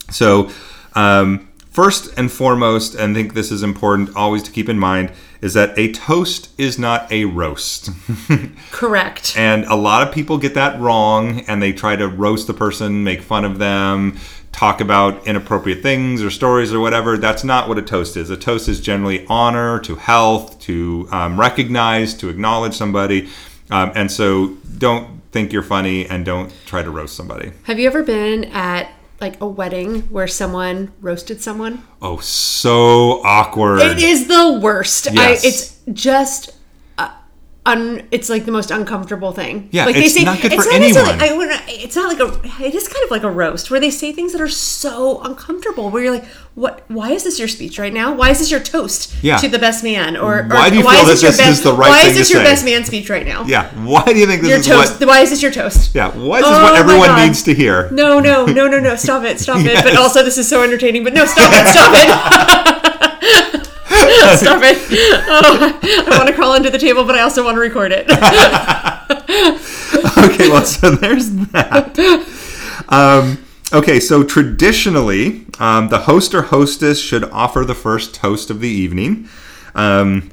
So, 0.10 0.50
um, 0.93 1.50
first 1.71 2.17
and 2.17 2.32
foremost, 2.32 2.95
and 2.95 3.12
I 3.12 3.13
think 3.21 3.34
this 3.34 3.52
is 3.52 3.63
important 3.63 4.15
always 4.15 4.43
to 4.43 4.52
keep 4.52 4.69
in 4.69 4.80
mind, 4.80 5.12
is 5.45 5.53
that 5.53 5.77
a 5.77 5.91
toast 5.91 6.49
is 6.58 6.79
not 6.79 7.10
a 7.12 7.25
roast. 7.25 7.91
Correct. 8.71 9.38
And 9.38 9.63
a 9.65 9.75
lot 9.75 10.05
of 10.05 10.12
people 10.12 10.39
get 10.39 10.55
that 10.55 10.79
wrong 10.81 11.41
and 11.41 11.62
they 11.62 11.71
try 11.71 11.95
to 11.95 12.08
roast 12.08 12.47
the 12.47 12.53
person, 12.55 13.03
make 13.03 13.21
fun 13.21 13.45
of 13.45 13.60
them, 13.60 14.17
talk 14.51 14.81
about 14.81 15.27
inappropriate 15.27 15.84
things 15.84 16.23
or 16.23 16.31
stories 16.31 16.73
or 16.73 16.79
whatever. 16.79 17.15
That's 17.15 17.43
not 17.43 17.69
what 17.69 17.77
a 17.77 17.84
toast 17.84 18.17
is. 18.17 18.31
A 18.31 18.38
toast 18.38 18.67
is 18.67 18.81
generally 18.81 19.23
honor 19.27 19.79
to 19.81 19.93
health, 19.93 20.60
to 20.62 21.08
um, 21.12 21.39
recognize, 21.39 22.15
to 22.15 22.29
acknowledge 22.29 22.73
somebody. 22.73 23.29
Um, 23.69 23.91
and 23.93 24.12
so 24.12 24.58
don't 24.79 25.21
think 25.31 25.53
you're 25.53 25.62
funny 25.62 26.08
and 26.08 26.25
don't 26.25 26.51
try 26.65 26.81
to 26.81 26.89
roast 26.89 27.15
somebody. 27.15 27.51
Have 27.65 27.77
you 27.77 27.86
ever 27.86 28.01
been 28.01 28.45
at 28.45 28.91
like 29.21 29.39
a 29.41 29.47
wedding 29.47 30.01
where 30.04 30.28
someone 30.28 30.91
roasted 31.01 31.41
someone? 31.41 31.84
Oh, 32.01 32.17
so 32.19 33.23
awkward. 33.23 33.82
It 33.82 33.99
is 33.99 34.28
the 34.28 34.60
worst. 34.62 35.08
Yes. 35.12 35.43
I, 35.43 35.47
it's 35.47 35.80
just. 35.93 36.51
Un, 37.67 38.04
it's 38.12 38.30
like 38.30 38.45
the 38.45 38.51
most 38.51 38.69
uncomfortable 38.69 39.32
thing. 39.32 39.69
Yeah, 39.71 39.86
like 39.86 39.95
it's 39.95 40.21
not 40.21 40.39
good 40.39 40.51
for 40.54 40.69
necessarily- 40.69 41.13
anyone. 41.13 41.49
I 41.49 41.63
it's 41.67 41.95
not 41.95 42.08
like 42.15 42.19
a. 42.19 42.63
It 42.63 42.75
is 42.75 42.88
kind 42.88 43.04
of 43.04 43.10
like 43.10 43.23
a 43.23 43.30
roast 43.32 43.71
where 43.71 43.80
they 43.80 43.89
say 43.89 44.12
things 44.12 44.34
that 44.34 44.41
are 44.41 44.47
so 44.47 45.19
uncomfortable. 45.23 45.89
Where 45.89 46.04
you're 46.04 46.13
like, 46.13 46.25
"What? 46.54 46.84
Why 46.89 47.10
is 47.13 47.23
this 47.23 47.39
your 47.39 47.47
speech 47.47 47.80
right 47.80 47.91
now? 47.91 48.13
Why 48.13 48.30
is 48.30 48.38
this 48.38 48.51
your 48.51 48.60
toast 48.60 49.15
Yeah. 49.23 49.38
to 49.38 49.47
the 49.47 49.58
best 49.58 49.84
man?" 49.84 50.15
Or, 50.15 50.41
or 50.41 50.47
Why 50.47 50.69
do 50.69 50.78
you 50.78 50.84
why 50.86 50.97
feel 50.97 51.10
is 51.10 51.21
that 51.21 51.25
your 51.25 51.32
this 51.32 51.38
best, 51.39 51.49
is 51.58 51.63
the 51.63 51.73
right 51.73 51.89
Why 51.89 52.01
is 52.06 52.15
this 52.15 52.30
your 52.30 52.41
say? 52.41 52.51
best 52.51 52.65
man 52.65 52.86
speech 52.86 53.10
right 53.10 53.25
now? 53.25 53.43
Yeah. 53.47 53.67
Why 53.84 54.04
do 54.06 54.15
you 54.19 54.28
think 54.28 54.41
this 54.43 54.49
Your 54.51 54.60
is 54.60 54.67
toast. 54.67 54.99
what? 54.99 55.08
Why 55.08 55.21
is 55.21 55.32
this 55.32 55.41
your 55.41 55.51
toast? 55.51 55.95
Yeah. 55.95 56.10
Why 56.12 56.38
is 56.39 56.45
this 56.45 56.54
Oh 56.56 56.63
what 56.63 56.75
everyone 56.75 57.15
needs 57.15 57.41
to 57.43 57.54
hear? 57.56 57.89
No, 57.89 58.19
no, 58.19 58.45
no, 58.45 58.67
no, 58.67 58.80
no. 58.80 58.95
Stop 58.95 59.23
it. 59.23 59.39
Stop 59.39 59.58
it. 59.65 59.84
But 59.84 59.95
also, 60.04 60.23
this 60.23 60.38
is 60.38 60.47
so 60.47 60.62
entertaining. 60.62 61.04
But 61.04 61.13
no, 61.13 61.25
stop 61.25 61.49
it. 61.51 61.67
Stop 61.73 61.93
it. 61.95 62.74
stop 64.38 64.62
it. 64.63 64.78
Oh, 65.28 65.80
I 65.84 66.17
want 66.17 66.30
to 66.30 66.36
crawl 66.36 66.51
under 66.51 66.69
the 66.69 66.78
table, 66.78 67.06
but 67.06 67.15
I 67.15 67.21
also 67.21 67.43
want 67.43 67.56
to 67.56 67.60
record 67.60 67.91
it. 67.91 68.06
okay, 70.32 70.49
well, 70.49 70.65
so 70.65 70.91
there's 70.91 71.32
that. 71.51 71.97
Um, 72.89 73.43
okay, 73.73 73.99
so 73.99 74.23
traditionally, 74.23 75.45
um, 75.60 75.89
the 75.89 75.99
host 75.99 76.34
or 76.34 76.43
hostess 76.43 76.99
should 76.99 77.23
offer 77.25 77.65
the 77.65 77.75
first 77.75 78.15
toast 78.15 78.49
of 78.49 78.62
the 78.62 78.69
evening. 78.69 79.28
Um, 79.73 80.32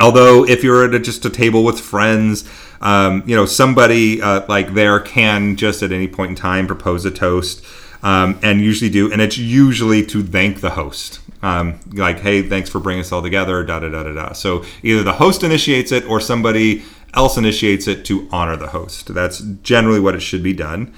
although, 0.00 0.46
if 0.46 0.64
you're 0.64 0.84
at 0.84 0.94
a, 0.94 0.98
just 0.98 1.24
a 1.24 1.30
table 1.30 1.64
with 1.64 1.80
friends, 1.80 2.48
um, 2.80 3.22
you 3.26 3.36
know, 3.36 3.46
somebody 3.46 4.20
uh, 4.20 4.44
like 4.48 4.74
there 4.74 4.98
can 5.00 5.56
just 5.56 5.82
at 5.82 5.92
any 5.92 6.08
point 6.08 6.30
in 6.30 6.36
time 6.36 6.66
propose 6.66 7.04
a 7.04 7.10
toast. 7.10 7.64
Um, 8.04 8.40
and 8.42 8.60
usually 8.60 8.90
do, 8.90 9.12
and 9.12 9.22
it's 9.22 9.38
usually 9.38 10.04
to 10.06 10.24
thank 10.24 10.60
the 10.60 10.70
host. 10.70 11.20
Um, 11.42 11.80
like, 11.92 12.20
hey, 12.20 12.42
thanks 12.42 12.70
for 12.70 12.78
bringing 12.78 13.00
us 13.00 13.10
all 13.10 13.22
together, 13.22 13.64
da 13.64 13.80
da 13.80 13.88
da 13.88 14.02
da 14.04 14.12
da. 14.12 14.32
So 14.32 14.64
either 14.82 15.02
the 15.02 15.14
host 15.14 15.42
initiates 15.42 15.90
it 15.90 16.04
or 16.06 16.20
somebody 16.20 16.84
else 17.14 17.36
initiates 17.36 17.88
it 17.88 18.04
to 18.06 18.28
honor 18.30 18.56
the 18.56 18.68
host. 18.68 19.12
That's 19.12 19.40
generally 19.62 20.00
what 20.00 20.14
it 20.14 20.20
should 20.20 20.42
be 20.42 20.52
done. 20.52 20.94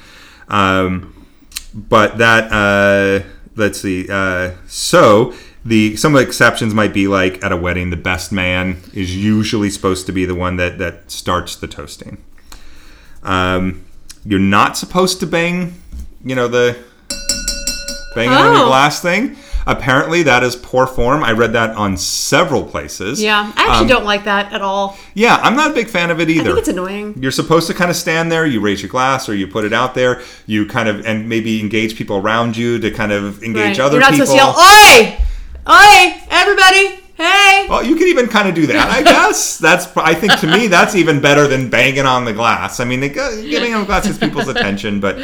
Um, 0.48 1.26
but 1.74 2.18
that, 2.18 2.52
uh, 2.52 3.24
let's 3.56 3.80
see. 3.80 4.06
Uh, 4.10 4.52
so 4.66 5.32
the 5.64 5.96
some 5.96 6.14
exceptions 6.14 6.74
might 6.74 6.92
be 6.92 7.08
like 7.08 7.42
at 7.42 7.50
a 7.50 7.56
wedding, 7.56 7.88
the 7.88 7.96
best 7.96 8.30
man 8.30 8.82
is 8.92 9.16
usually 9.16 9.70
supposed 9.70 10.04
to 10.06 10.12
be 10.12 10.26
the 10.26 10.34
one 10.34 10.56
that 10.56 10.76
that 10.78 11.10
starts 11.10 11.56
the 11.56 11.66
toasting. 11.66 12.22
Um, 13.22 13.84
you're 14.26 14.38
not 14.38 14.76
supposed 14.76 15.20
to 15.20 15.26
bang, 15.26 15.74
you 16.22 16.34
know, 16.34 16.48
the 16.48 16.76
banging 18.14 18.34
on 18.34 18.52
your 18.54 18.64
Oh. 18.64 18.68
glass 18.68 19.00
thing. 19.00 19.36
Apparently, 19.66 20.22
that 20.24 20.42
is 20.42 20.56
poor 20.56 20.86
form. 20.86 21.24
I 21.24 21.32
read 21.32 21.52
that 21.54 21.70
on 21.76 21.96
several 21.96 22.64
places. 22.64 23.22
yeah, 23.22 23.50
I 23.56 23.62
actually 23.62 23.82
Um, 23.82 23.86
don't 23.88 24.04
like 24.04 24.24
that 24.24 24.52
at 24.52 24.60
all. 24.62 24.98
Yeah, 25.14 25.36
I'm 25.42 25.56
not 25.56 25.70
a 25.70 25.74
big 25.74 25.88
fan 25.88 26.10
of 26.10 26.20
it 26.20 26.28
I 26.28 26.32
either. 26.32 26.44
think 26.44 26.58
it's 26.58 26.68
annoying. 26.68 27.14
You're 27.20 27.30
supposed 27.32 27.66
to 27.68 27.74
kind 27.74 27.90
of 27.90 27.96
stand 27.96 28.30
there, 28.30 28.44
you 28.44 28.60
raise 28.60 28.82
your 28.82 28.90
glass 28.90 29.28
or 29.28 29.34
you 29.34 29.46
put 29.46 29.64
it 29.64 29.72
out 29.72 29.94
there, 29.94 30.20
you 30.46 30.66
kind 30.66 30.88
of 30.88 31.06
and 31.06 31.28
maybe 31.28 31.60
engage 31.60 31.96
people 31.96 32.16
around 32.18 32.56
you 32.56 32.78
to 32.78 32.90
kind 32.90 33.12
of 33.12 33.42
engage 33.42 33.78
Right. 33.78 33.80
other 33.80 33.94
You're 33.94 34.00
not 34.02 34.12
people. 34.12 34.26
supposed 34.26 34.56
to 34.56 34.62
yell, 34.62 35.16
"Oi, 35.16 35.16
oi, 35.68 36.14
everybody, 36.30 37.00
hey!" 37.24 37.66
well, 37.68 37.82
you 37.82 37.96
can 37.96 38.08
even 38.08 38.26
kind 38.28 38.48
of 38.48 38.54
do 38.54 38.66
that, 38.66 38.88
I 38.90 39.02
guess. 39.02 39.58
That's 39.64 39.86
I 39.96 40.14
think 40.14 40.38
to 40.40 40.46
me 40.46 40.66
that's 40.68 40.94
even 40.94 41.20
better 41.20 41.46
than 41.48 41.70
banging 41.70 42.04
on 42.06 42.24
the 42.24 42.32
glass. 42.32 42.80
I 42.80 42.84
mean, 42.84 43.00
they 43.00 43.08
getting 43.08 43.72
on 43.74 43.80
the 43.80 43.86
glass 43.86 44.06
gets 44.06 44.18
people's 44.18 44.48
attention, 44.48 45.00
but 45.00 45.16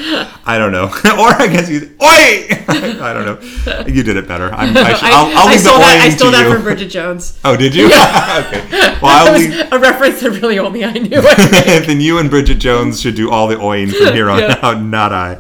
I 0.46 0.56
don't 0.58 0.72
know. 0.72 0.84
or 1.18 1.28
I 1.34 1.46
guess 1.50 1.68
you, 1.68 1.94
oi! 2.00 2.48
I 3.02 3.12
don't 3.12 3.26
know. 3.26 3.84
You 3.86 4.02
did 4.02 4.16
it 4.16 4.26
better. 4.26 4.50
I'm, 4.54 4.76
I 4.76 4.94
should, 4.94 5.04
I, 5.04 5.10
I'll, 5.12 5.26
I'll 5.38 5.48
I 5.48 5.50
leave 5.52 5.62
the 5.62 5.68
stole 5.68 5.78
that. 5.78 6.00
I 6.00 6.08
stole 6.10 6.30
that 6.30 6.46
you. 6.46 6.54
from 6.54 6.62
Bridget 6.62 6.88
Jones. 6.88 7.38
Oh, 7.44 7.56
did 7.56 7.74
you? 7.74 7.86
okay. 7.86 8.96
Well, 9.02 9.26
I'll 9.26 9.32
was 9.32 9.46
leave. 9.48 9.72
a 9.72 9.78
reference 9.78 10.20
that 10.20 10.30
really 10.30 10.58
only 10.58 10.84
I 10.84 10.92
knew. 10.92 11.20
then 11.20 12.00
you 12.00 12.18
and 12.18 12.30
Bridget 12.30 12.56
Jones 12.58 13.00
should 13.00 13.14
do 13.14 13.30
all 13.30 13.46
the 13.48 13.58
oiling 13.58 13.88
from 13.90 14.14
here 14.14 14.30
on 14.30 14.38
Yeah. 14.40 14.58
out, 14.62 14.80
not 14.80 15.12
I. 15.12 15.38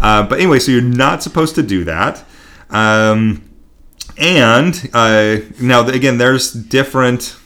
Uh, 0.00 0.26
but 0.26 0.38
anyway, 0.38 0.58
so 0.58 0.72
you're 0.72 0.80
not 0.82 1.22
supposed 1.22 1.54
to 1.56 1.62
do 1.62 1.84
that. 1.84 2.24
Um, 2.70 3.42
and 4.20 4.90
uh, 4.92 5.38
now 5.60 5.86
again, 5.88 6.18
there's 6.18 6.52
different 6.52 7.36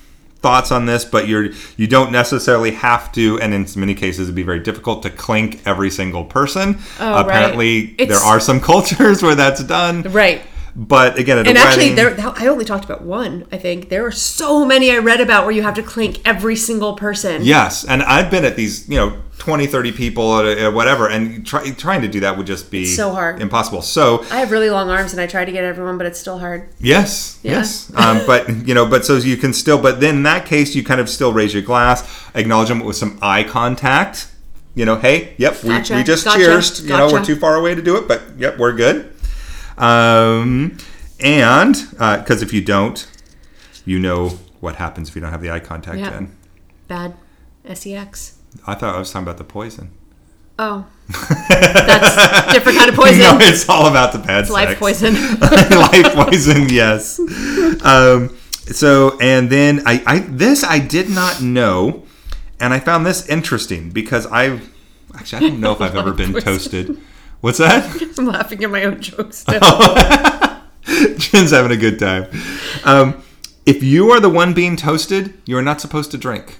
thoughts 0.44 0.70
on 0.70 0.84
this, 0.84 1.06
but 1.06 1.26
you're 1.26 1.50
you 1.78 1.87
don't 1.87 2.12
necessarily 2.12 2.72
have 2.72 3.10
to, 3.12 3.40
and 3.40 3.54
in 3.54 3.66
many 3.76 3.94
cases, 3.94 4.26
it'd 4.28 4.34
be 4.34 4.42
very 4.42 4.60
difficult 4.60 5.02
to 5.04 5.10
clink 5.10 5.62
every 5.64 5.90
single 5.90 6.24
person. 6.24 6.78
Oh, 7.00 7.12
right. 7.12 7.20
Apparently, 7.22 7.94
there 7.94 8.18
are 8.18 8.40
some 8.40 8.60
cultures 8.72 9.22
where 9.22 9.34
that's 9.34 9.64
done. 9.64 10.02
right. 10.02 10.42
But 10.76 11.18
again, 11.20 11.38
And 11.38 11.56
actually, 11.56 11.90
wedding, 11.94 12.16
there 12.16 12.34
I 12.37 12.48
only 12.48 12.64
talked 12.64 12.84
about 12.84 13.02
one. 13.02 13.46
I 13.52 13.58
think 13.58 13.90
there 13.90 14.04
are 14.06 14.10
so 14.10 14.64
many 14.64 14.90
I 14.90 14.98
read 14.98 15.20
about 15.20 15.44
where 15.44 15.54
you 15.54 15.62
have 15.62 15.74
to 15.74 15.84
clink 15.84 16.20
every 16.26 16.56
single 16.56 16.94
person. 16.94 17.42
Yes, 17.44 17.84
and 17.84 18.02
I've 18.02 18.28
been 18.28 18.44
at 18.44 18.56
these, 18.56 18.88
you 18.88 18.96
know, 18.96 19.22
20, 19.44 19.66
30 19.66 19.92
people 19.92 20.38
at 20.38 20.46
a, 20.46 20.62
at 20.64 20.72
whatever, 20.72 21.07
and 21.07 21.46
try, 21.46 21.68
trying 21.72 22.00
to 22.00 22.09
do 22.09 22.20
that 22.20 22.38
would 22.38 22.46
just 22.46 22.70
be 22.70 22.87
so 22.87 23.12
hard. 23.12 23.42
impossible. 23.42 23.83
So, 23.83 24.22
I 24.30 24.38
have 24.38 24.50
really 24.50 24.70
long 24.70 24.88
arms, 24.88 25.12
and 25.12 25.20
I 25.20 25.26
try 25.26 25.44
to 25.44 25.52
get 25.52 25.64
everyone, 25.64 25.98
but 25.98 26.07
it's 26.07 26.18
still 26.18 26.38
hard. 26.38 26.70
yes, 26.80 27.38
Yeah. 27.42 27.52
yes. 27.59 27.92
Um, 27.94 28.22
but, 28.26 28.48
you 28.66 28.72
know, 28.72 28.87
but 28.87 29.04
so 29.04 29.16
you 29.18 29.37
can 29.37 29.52
still, 29.52 29.76
but 29.80 30.00
then 30.00 30.16
in 30.16 30.22
that 30.22 30.46
case, 30.46 30.74
you 30.74 30.83
kind 30.83 30.98
of 30.98 31.11
still 31.11 31.30
raise 31.35 31.52
your 31.52 31.62
glass, 31.62 32.26
acknowledge 32.35 32.68
them 32.70 32.80
with 32.80 32.96
some 32.96 33.18
eye 33.20 33.44
contact. 33.44 34.28
You 34.74 34.87
know, 34.87 34.96
hey, 34.96 35.35
yep, 35.37 35.62
we, 35.62 35.68
Gotcha, 35.68 35.94
we 35.96 36.02
just 36.02 36.24
gotcha, 36.24 36.38
cheers. 36.38 36.80
You 36.83 36.88
know, 36.88 37.12
we're 37.12 37.22
too 37.24 37.37
far 37.37 37.54
away 37.57 37.74
to 37.74 37.83
do 37.83 37.96
it, 37.96 38.09
but 38.09 38.22
yep, 38.38 38.57
we're 38.59 38.72
good. 38.72 39.12
Um, 39.76 40.78
and 41.20 41.76
because 41.90 42.40
if 42.42 42.52
you 42.54 42.62
don't, 42.62 43.07
you 43.85 43.98
know 43.98 44.38
what 44.61 44.76
happens 44.76 45.11
if 45.11 45.14
you 45.14 45.20
don't 45.20 45.30
have 45.30 45.42
the 45.42 45.50
eye 45.50 45.61
contact 45.61 45.98
Yeah. 45.98 46.11
then. 46.11 46.37
Bad. 46.88 47.14
sex. 47.74 48.38
I 48.66 48.74
thought 48.74 48.94
I 48.94 48.98
was 48.98 49.10
talking 49.10 49.24
about 49.24 49.38
the 49.38 49.44
poison. 49.44 49.90
Oh, 50.58 50.86
that's 51.08 52.52
different 52.52 52.78
kind 52.78 52.88
of 52.88 52.96
poison. 52.96 53.18
No, 53.20 53.38
it's 53.40 53.68
all 53.68 53.88
about 53.88 54.12
the 54.12 54.20
bad 54.20 54.46
stuff. 54.46 54.54
Life 54.54 54.78
poison. 54.78 55.14
Life 55.40 56.14
poison, 56.14 56.68
yes. 56.68 57.18
Um, 57.84 58.36
so, 58.66 59.18
and 59.20 59.50
then 59.50 59.82
I, 59.84 60.02
I, 60.06 60.18
this 60.20 60.62
I 60.64 60.78
did 60.78 61.10
not 61.10 61.42
know, 61.42 62.04
and 62.60 62.72
I 62.72 62.78
found 62.78 63.04
this 63.04 63.28
interesting 63.28 63.90
because 63.90 64.26
I've 64.26 64.72
actually 65.14 65.46
I 65.46 65.50
don't 65.50 65.60
know 65.60 65.72
if 65.72 65.80
I've 65.80 65.96
ever 65.96 66.12
been 66.14 66.32
poison. 66.32 66.44
toasted. 66.46 67.00
What's 67.40 67.58
that? 67.58 68.16
I'm 68.18 68.26
laughing 68.26 68.62
at 68.64 68.70
my 68.70 68.84
own 68.84 69.02
jokes. 69.02 69.38
Still. 69.38 69.60
Jen's 71.18 71.50
having 71.50 71.72
a 71.72 71.76
good 71.76 71.98
time. 71.98 72.28
Um, 72.84 73.22
if 73.66 73.82
you 73.82 74.10
are 74.12 74.20
the 74.20 74.30
one 74.30 74.54
being 74.54 74.76
toasted, 74.76 75.34
you 75.44 75.58
are 75.58 75.62
not 75.62 75.80
supposed 75.80 76.10
to 76.12 76.18
drink 76.18 76.58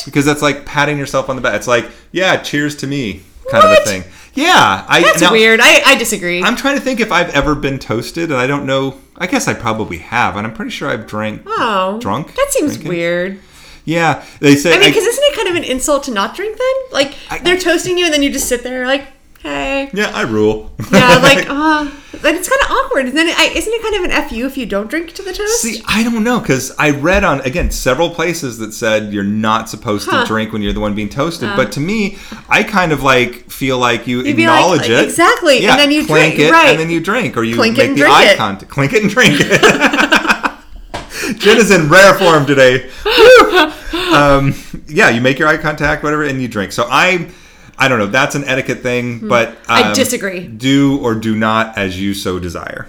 what? 0.00 0.12
because 0.12 0.24
that's 0.24 0.42
like 0.42 0.64
patting 0.66 0.98
yourself 0.98 1.28
on 1.28 1.36
the 1.36 1.42
back. 1.42 1.54
It's 1.54 1.66
like, 1.68 1.88
yeah, 2.12 2.36
cheers 2.36 2.76
to 2.76 2.86
me, 2.86 3.22
kind 3.50 3.64
of 3.64 3.70
a 3.70 3.84
thing. 3.84 4.04
Yeah, 4.34 4.84
I. 4.88 5.02
That's 5.02 5.20
now- 5.22 5.32
weird. 5.32 5.60
I, 5.60 5.82
I 5.86 5.96
disagree. 5.96 6.42
I'm 6.42 6.56
trying 6.56 6.76
to 6.76 6.80
think 6.80 7.00
if 7.00 7.10
I've 7.10 7.30
ever 7.30 7.54
been 7.54 7.78
toasted, 7.78 8.30
and 8.30 8.38
I 8.40 8.46
don't 8.46 8.64
know. 8.66 9.00
I 9.16 9.26
guess 9.26 9.48
I 9.48 9.54
probably 9.54 9.98
have, 9.98 10.36
and 10.36 10.46
I'm 10.46 10.54
pretty 10.54 10.70
sure 10.70 10.88
I've 10.88 11.06
drank. 11.06 11.42
oh, 11.46 11.98
drunk 12.00 12.34
That 12.36 12.46
seems 12.50 12.72
drinking? 12.72 12.88
weird. 12.88 13.40
Yeah, 13.84 14.24
they 14.40 14.54
say. 14.56 14.70
I 14.74 14.78
mean, 14.78 14.88
because 14.90 15.04
isn't 15.04 15.24
it 15.24 15.34
kind 15.36 15.48
of 15.48 15.56
an 15.56 15.64
insult 15.64 16.04
to 16.04 16.10
not 16.12 16.36
drink 16.36 16.56
then? 16.56 16.74
Like 16.92 17.14
I- 17.30 17.38
they're 17.38 17.58
toasting 17.58 17.98
you, 17.98 18.04
and 18.04 18.14
then 18.14 18.22
you 18.22 18.30
just 18.32 18.48
sit 18.48 18.62
there 18.62 18.86
like, 18.86 19.06
hey. 19.42 19.90
Yeah, 19.92 20.10
I 20.14 20.22
rule. 20.22 20.70
Yeah, 20.92 21.18
like, 21.18 21.46
uh, 21.48 21.90
but 22.22 22.34
it's 22.34 22.48
kind 22.48 22.60
of 22.62 22.70
awkward. 22.70 23.06
And 23.06 23.16
then, 23.16 23.28
it, 23.28 23.38
I, 23.38 23.46
isn't 23.54 23.72
it 23.72 23.82
kind 23.82 23.94
of 23.96 24.10
an 24.10 24.28
fu 24.28 24.46
if 24.46 24.56
you 24.58 24.66
don't 24.66 24.88
drink 24.88 25.12
to 25.14 25.22
the 25.22 25.32
toast? 25.32 25.62
See, 25.62 25.82
I 25.86 26.02
don't 26.02 26.22
know 26.22 26.38
because 26.40 26.72
I 26.78 26.90
read 26.90 27.24
on 27.24 27.40
again 27.42 27.70
several 27.70 28.10
places 28.10 28.58
that 28.58 28.72
said 28.72 29.12
you're 29.12 29.24
not 29.24 29.68
supposed 29.68 30.08
Huh. 30.08 30.22
to 30.22 30.26
drink 30.26 30.52
when 30.52 30.62
you're 30.62 30.72
the 30.72 30.80
one 30.80 30.94
being 30.94 31.08
toasted. 31.08 31.50
but 31.56 31.72
to 31.72 31.80
me, 31.80 32.18
I 32.48 32.62
kind 32.62 32.92
of 32.92 33.02
like 33.02 33.50
feel 33.50 33.78
like 33.78 34.06
you 34.06 34.18
You'd 34.18 34.38
acknowledge 34.38 34.82
like, 34.82 34.90
it 34.90 35.04
exactly, 35.04 35.66
and 35.66 35.78
then 35.78 35.90
you 35.90 36.06
clink 36.06 36.34
drink, 36.36 36.48
it, 36.50 36.52
right. 36.52 36.68
and 36.70 36.78
then 36.78 36.90
you 36.90 37.00
drink, 37.00 37.36
or 37.36 37.42
you 37.42 37.54
Clink 37.56 37.76
make 37.76 37.94
the 37.96 38.04
eye 38.04 38.34
contact, 38.36 38.70
clink 38.70 38.92
it 38.92 39.02
and 39.02 39.10
drink 39.10 39.34
it. 39.40 39.60
Jen 41.38 41.56
is 41.58 41.70
in 41.70 41.88
rare 41.88 42.14
form 42.14 42.46
today. 42.46 42.90
Um, 44.10 44.54
yeah, 44.88 45.08
you 45.10 45.20
make 45.20 45.38
your 45.38 45.46
eye 45.46 45.56
contact, 45.56 46.02
whatever, 46.02 46.24
and 46.24 46.42
you 46.42 46.48
drink. 46.48 46.72
So 46.72 46.86
I. 46.90 47.30
I 47.80 47.88
don't 47.88 47.98
know. 47.98 48.06
That's 48.06 48.34
an 48.34 48.44
etiquette 48.44 48.80
thing, 48.82 49.26
but 49.26 49.48
um, 49.48 49.54
Hmm. 49.54 49.72
I 49.72 49.92
disagree. 49.94 50.46
Do 50.46 50.98
or 51.02 51.14
do 51.14 51.34
not 51.34 51.76
as 51.78 52.00
you 52.00 52.12
so 52.14 52.38
desire. 52.38 52.88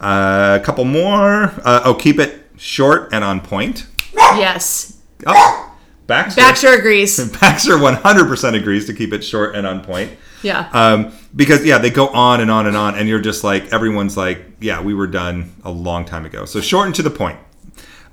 Uh, 0.00 0.58
a 0.60 0.64
couple 0.64 0.84
more. 0.84 1.52
Uh, 1.64 1.82
oh, 1.84 1.94
keep 1.94 2.18
it 2.20 2.46
short 2.56 3.08
and 3.12 3.24
on 3.24 3.40
point. 3.40 3.86
yes. 4.14 4.98
Oh, 5.26 5.76
Baxter. 6.06 6.40
Baxter 6.40 6.68
agrees. 6.74 7.18
Baxter 7.40 7.72
100% 7.76 8.54
agrees 8.54 8.86
to 8.86 8.92
keep 8.94 9.12
it 9.12 9.24
short 9.24 9.56
and 9.56 9.66
on 9.66 9.82
point. 9.82 10.12
Yeah. 10.42 10.68
Um, 10.72 11.12
because 11.34 11.64
yeah, 11.64 11.78
they 11.78 11.90
go 11.90 12.08
on 12.08 12.40
and 12.40 12.50
on 12.50 12.66
and 12.66 12.76
on, 12.76 12.94
and 12.96 13.08
you're 13.08 13.20
just 13.20 13.42
like 13.42 13.72
everyone's 13.72 14.16
like, 14.16 14.44
yeah, 14.60 14.80
we 14.80 14.94
were 14.94 15.06
done 15.06 15.54
a 15.64 15.70
long 15.70 16.04
time 16.04 16.24
ago. 16.26 16.44
So 16.44 16.60
short 16.60 16.86
and 16.86 16.94
to 16.96 17.02
the 17.02 17.10
point. 17.10 17.38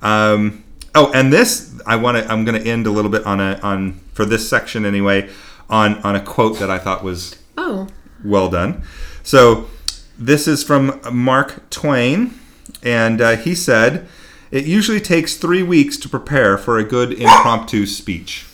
Um, 0.00 0.64
oh, 0.94 1.12
and 1.12 1.32
this 1.32 1.78
I 1.86 1.96
want 1.96 2.16
to. 2.16 2.26
I'm 2.32 2.44
going 2.44 2.60
to 2.60 2.68
end 2.68 2.86
a 2.86 2.90
little 2.90 3.10
bit 3.10 3.26
on 3.26 3.40
a 3.40 3.60
on 3.62 4.00
for 4.14 4.24
this 4.24 4.48
section 4.48 4.84
anyway 4.86 5.28
on 5.72 5.96
on 6.02 6.14
a 6.14 6.20
quote 6.20 6.60
that 6.60 6.70
I 6.70 6.78
thought 6.78 7.02
was 7.02 7.36
oh. 7.56 7.88
well 8.22 8.48
done. 8.48 8.82
So 9.24 9.68
this 10.16 10.46
is 10.46 10.62
from 10.62 11.00
Mark 11.10 11.68
Twain, 11.70 12.38
and 12.82 13.20
uh, 13.20 13.36
he 13.36 13.56
said, 13.56 14.06
"It 14.52 14.66
usually 14.66 15.00
takes 15.00 15.36
three 15.36 15.64
weeks 15.64 15.96
to 15.96 16.08
prepare 16.08 16.56
for 16.58 16.78
a 16.78 16.84
good 16.84 17.12
impromptu 17.14 17.86
speech." 17.86 18.46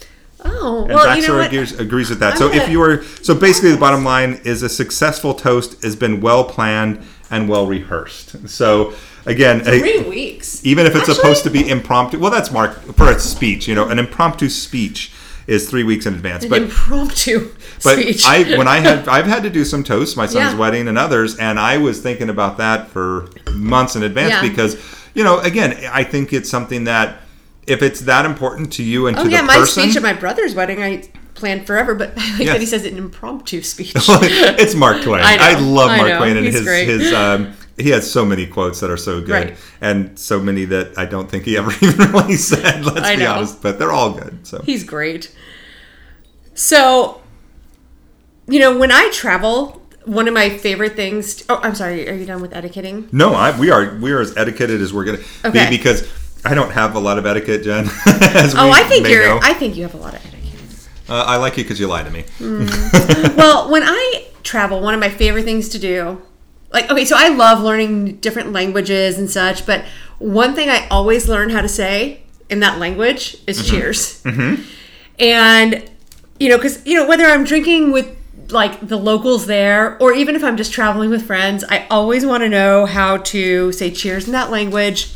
Oh. 0.45 0.85
And 0.85 0.95
well, 0.95 1.05
Baxter 1.05 1.21
you 1.21 1.39
know 1.39 1.45
agrees, 1.45 1.73
agrees 1.79 2.11
with 2.11 2.21
that. 2.21 2.35
I'm 2.35 2.39
so 2.39 2.53
if 2.53 2.69
you 2.71 2.79
were, 2.79 3.03
so 3.23 3.35
basically, 3.35 3.73
the 3.73 3.79
bottom 3.79 4.05
line 4.05 4.41
is 4.45 4.63
a 4.63 4.69
successful 4.69 5.35
toast 5.35 5.83
has 5.83 5.97
been 5.97 6.21
well 6.21 6.45
planned 6.45 7.05
and 7.31 7.49
well 7.49 7.67
rehearsed. 7.67 8.49
So 8.49 8.95
again, 9.27 9.63
a- 9.63 9.81
Three 9.81 10.03
weeks. 10.09 10.65
even 10.65 10.87
if 10.87 10.93
it's 10.93 11.01
Actually- 11.01 11.15
supposed 11.17 11.43
to 11.45 11.51
be 11.51 11.69
impromptu, 11.69 12.21
well, 12.21 12.31
that's 12.31 12.53
Mark 12.53 12.81
for 12.95 13.11
a 13.11 13.19
speech. 13.19 13.67
You 13.67 13.75
know, 13.75 13.89
an 13.89 13.99
impromptu 13.99 14.49
speech 14.49 15.11
is 15.49 15.69
three 15.69 15.83
weeks 15.83 16.07
in 16.07 16.15
advance. 16.15 16.45
An 16.45 16.51
But 16.51 16.63
impromptu 16.63 17.51
but 17.83 17.99
speech. 17.99 18.25
I 18.25 18.57
when 18.57 18.69
I 18.69 18.79
had 18.79 19.09
I've 19.17 19.27
had 19.27 19.43
to 19.43 19.51
do 19.51 19.65
some 19.65 19.83
toasts, 19.83 20.17
my 20.17 20.27
son's 20.27 20.53
Yeah. 20.53 20.59
wedding 20.59 20.87
and 20.87 20.97
others, 20.97 21.37
and 21.39 21.59
I 21.59 21.79
was 21.79 22.01
thinking 22.01 22.29
about 22.31 22.59
that 22.59 22.89
for 22.91 23.29
months 23.55 23.97
in 23.97 24.03
advance 24.05 24.31
Yeah. 24.35 24.43
because 24.43 24.77
you 25.15 25.25
know, 25.25 25.41
again, 25.41 25.77
I 25.93 26.05
think 26.05 26.33
it's 26.33 26.49
something 26.51 26.85
that 26.85 27.23
if 27.67 27.83
it's 27.83 28.01
that 28.03 28.25
important 28.25 28.73
to 28.75 28.83
you 28.85 29.09
and 29.09 29.17
oh 29.19 29.25
to 29.25 29.31
yeah, 29.31 29.41
the 29.41 29.47
my 29.49 29.65
speech 29.65 29.97
at 29.97 30.03
my 30.03 30.13
brother's 30.13 30.55
wedding 30.55 30.83
I 30.83 31.03
planned 31.35 31.67
forever, 31.67 31.95
but 31.95 32.13
I 32.17 32.31
like 32.33 32.41
Yes. 32.41 32.49
that 32.55 32.61
he 32.61 32.67
says 32.67 32.85
an 32.85 32.97
impromptu 32.99 33.63
speech. 33.63 33.93
it's 33.97 34.75
Mark 34.75 35.03
Twain. 35.03 35.23
I 35.23 35.37
I, 35.39 35.53
know, 35.55 35.67
love 35.67 35.91
I 35.91 35.97
Mark 35.97 36.09
know. 36.11 36.19
Twain 36.19 36.37
and 36.37 36.47
He's 36.47 36.55
his 36.57 36.65
great. 36.65 36.87
his 36.89 37.13
um 37.13 37.55
he 37.79 37.91
has 37.91 38.11
so 38.11 38.25
many 38.25 38.47
quotes 38.47 38.81
that 38.81 38.91
are 38.91 38.97
so 38.97 39.21
good 39.21 39.31
Right. 39.51 39.57
and 39.81 40.19
so 40.19 40.41
many 40.41 40.65
that 40.67 40.99
I 40.99 41.05
don't 41.07 41.31
think 41.31 41.45
he 41.45 41.57
ever 41.57 41.71
even 41.81 42.11
really 42.13 42.37
said, 42.37 42.85
let's 42.85 43.01
I 43.01 43.17
be 43.17 43.23
know. 43.23 43.33
honest, 43.35 43.63
but 43.63 43.79
they're 43.79 43.93
all 43.93 44.13
good. 44.13 44.47
So 44.47 44.61
He's 44.63 44.85
great. 44.85 45.35
So, 46.55 47.21
you 48.49 48.59
know, 48.59 48.77
when 48.79 48.91
I 48.91 49.11
travel, 49.13 49.83
one 50.05 50.27
of 50.27 50.35
my 50.35 50.49
favorite 50.51 50.95
things. 50.97 51.45
oh, 51.49 51.61
I'm 51.63 51.75
sorry. 51.75 52.09
Are 52.09 52.15
you 52.15 52.27
done 52.27 52.41
with 52.41 52.53
etiquetting? 52.53 53.13
No, 53.13 53.35
I, 53.35 53.59
we 53.59 53.71
are 53.71 53.97
we 53.99 54.11
are 54.13 54.21
as 54.21 54.37
etiquetted 54.37 54.81
as 54.81 54.93
we're 54.93 55.05
gonna 55.05 55.19
Okay. 55.45 55.69
be 55.71 55.77
because 55.77 56.09
I 56.45 56.55
don't 56.55 56.71
have 56.73 56.95
a 56.95 56.99
lot 56.99 57.19
of 57.19 57.27
etiquette, 57.27 57.63
Jen. 57.63 57.85
as 58.07 58.55
Oh, 58.55 58.71
I 58.71 58.83
think 58.85 59.07
you're. 59.09 59.25
know. 59.25 59.41
I 59.43 59.53
think 59.55 59.77
you 59.77 59.83
have 59.83 59.95
a 59.95 59.99
lot 59.99 60.15
of 60.15 60.21
etiquette. 60.27 60.35
Uh, 61.09 61.25
I 61.27 61.37
like 61.37 61.57
you 61.57 61.65
because 61.65 61.79
you 61.81 61.87
lie 61.87 62.03
to 62.03 62.11
me. 62.11 62.25
well, 63.37 63.71
when 63.71 63.83
I 63.85 64.27
travel, 64.43 64.81
one 64.81 64.95
of 64.95 65.01
my 65.01 65.09
favorite 65.09 65.45
things 65.45 65.69
to 65.71 65.79
do, 65.79 66.21
like, 66.73 66.91
okay, 66.91 67.05
so 67.05 67.17
I 67.19 67.29
love 67.29 67.63
learning 67.63 68.17
different 68.17 68.53
languages 68.53 69.19
and 69.19 69.31
such, 69.31 69.65
but 69.65 69.85
one 70.19 70.55
thing 70.55 70.69
I 70.69 70.87
always 70.89 71.29
learn 71.29 71.51
how 71.51 71.61
to 71.61 71.69
say 71.69 72.23
in 72.51 72.61
that 72.61 72.79
language 72.79 73.37
is 73.47 73.59
mm-hmm. 73.61 73.71
cheers. 73.71 74.23
Mm-hmm. 74.23 74.63
And, 75.19 75.91
you 76.39 76.49
know, 76.49 76.57
because, 76.57 76.85
you 76.87 76.95
know, 76.95 77.07
whether 77.07 77.25
I'm 77.25 77.45
drinking 77.45 77.93
with 77.93 78.17
like 78.51 78.87
the 78.87 78.97
locals 78.97 79.47
there 79.47 80.01
or 80.01 80.13
even 80.13 80.35
if 80.35 80.43
I'm 80.43 80.57
just 80.57 80.73
traveling 80.73 81.11
with 81.11 81.27
friends, 81.27 81.65
I 81.69 81.87
always 81.91 82.25
want 82.25 82.43
to 82.43 82.49
know 82.49 82.87
how 82.87 83.19
to 83.19 83.73
say 83.73 83.91
cheers 83.91 84.27
in 84.27 84.33
that 84.33 84.51
language. 84.51 85.13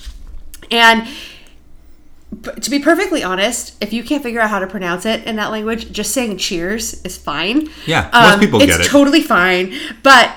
And 0.71 1.09
to 2.61 2.71
be 2.71 2.79
perfectly 2.79 3.23
honest, 3.23 3.77
if 3.83 3.93
you 3.93 4.03
can't 4.03 4.23
figure 4.23 4.41
out 4.41 4.51
how 4.51 4.59
to 4.59 4.67
pronounce 4.67 5.07
it 5.07 5.25
in 5.25 5.37
that 5.37 5.51
language, 5.51 5.93
just 5.93 6.12
saying 6.12 6.38
cheers 6.38 7.03
is 7.05 7.17
fine. 7.17 7.69
Yeah, 7.87 8.11
most 8.12 8.35
um, 8.35 8.41
people 8.41 8.62
it's 8.62 8.77
get 8.79 8.87
it. 8.87 8.88
totally 8.88 9.23
fine. 9.23 9.75
But 10.03 10.35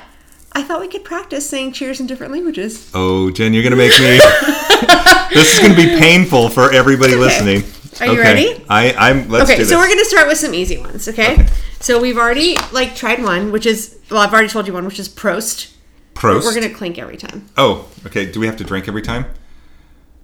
I 0.56 0.64
thought 0.64 0.80
we 0.80 0.88
could 0.88 1.04
practice 1.04 1.48
saying 1.48 1.74
cheers 1.74 2.00
in 2.00 2.08
different 2.08 2.32
languages. 2.32 2.90
Oh, 2.94 3.30
Jen, 3.30 3.54
you're 3.54 3.62
gonna 3.62 3.76
make 3.76 3.92
me. 4.00 4.18
this 5.34 5.54
is 5.54 5.60
gonna 5.60 5.76
be 5.76 6.00
painful 6.00 6.48
for 6.50 6.72
everybody 6.72 7.16
listening. 7.16 7.64
Are 8.00 8.14
you 8.14 8.20
ready? 8.22 8.64
I, 8.70 8.94
I'm. 8.94 9.28
Let's 9.30 9.52
Okay, 9.52 9.66
so 9.66 9.78
we're 9.78 9.90
gonna 9.90 10.06
start 10.06 10.30
with 10.30 10.38
some 10.38 10.54
easy 10.54 10.78
ones. 10.78 11.10
Okay? 11.10 11.34
Okay. 11.34 11.48
so 11.82 12.00
we've 12.02 12.18
already 12.18 12.56
like 12.72 12.96
tried 12.96 13.22
one, 13.22 13.52
which 13.52 13.66
is 13.66 14.00
well, 14.10 14.22
I've 14.22 14.32
already 14.32 14.48
told 14.48 14.66
you 14.66 14.74
one, 14.74 14.86
which 14.86 14.98
is 14.98 15.10
Prost. 15.10 15.74
Prost. 16.14 16.46
We're 16.46 16.54
gonna 16.54 16.74
clink 16.74 16.98
every 16.98 17.18
time. 17.18 17.50
Oh, 17.58 17.90
okay. 18.06 18.32
Do 18.32 18.40
we 18.40 18.46
have 18.46 18.56
to 18.58 18.64
drink 18.64 18.88
every 18.88 19.02
time? 19.02 19.26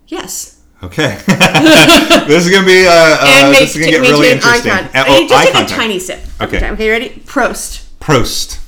Yes. 0.07 0.61
Okay. 0.81 1.19
this 1.27 2.45
is 2.45 2.49
gonna 2.51 2.65
be. 2.65 2.87
Uh, 2.87 2.91
uh, 3.19 3.49
this 3.51 3.75
is 3.75 3.81
gonna 3.81 3.91
get 3.91 4.01
make 4.01 4.11
really 4.11 4.31
interesting. 4.31 4.71
contact. 4.71 4.95
Uh, 4.95 5.11
you 5.11 5.25
oh, 5.25 5.27
just 5.27 5.43
take 5.43 5.53
contact. 5.53 5.71
a 5.71 5.75
tiny 5.75 5.99
sip. 5.99 6.19
every 6.39 6.57
Okay. 6.57 6.65
time. 6.65 6.73
Okay, 6.75 6.89
ready? 6.89 7.09
Prost. 7.25 7.85
Prost. 7.99 8.59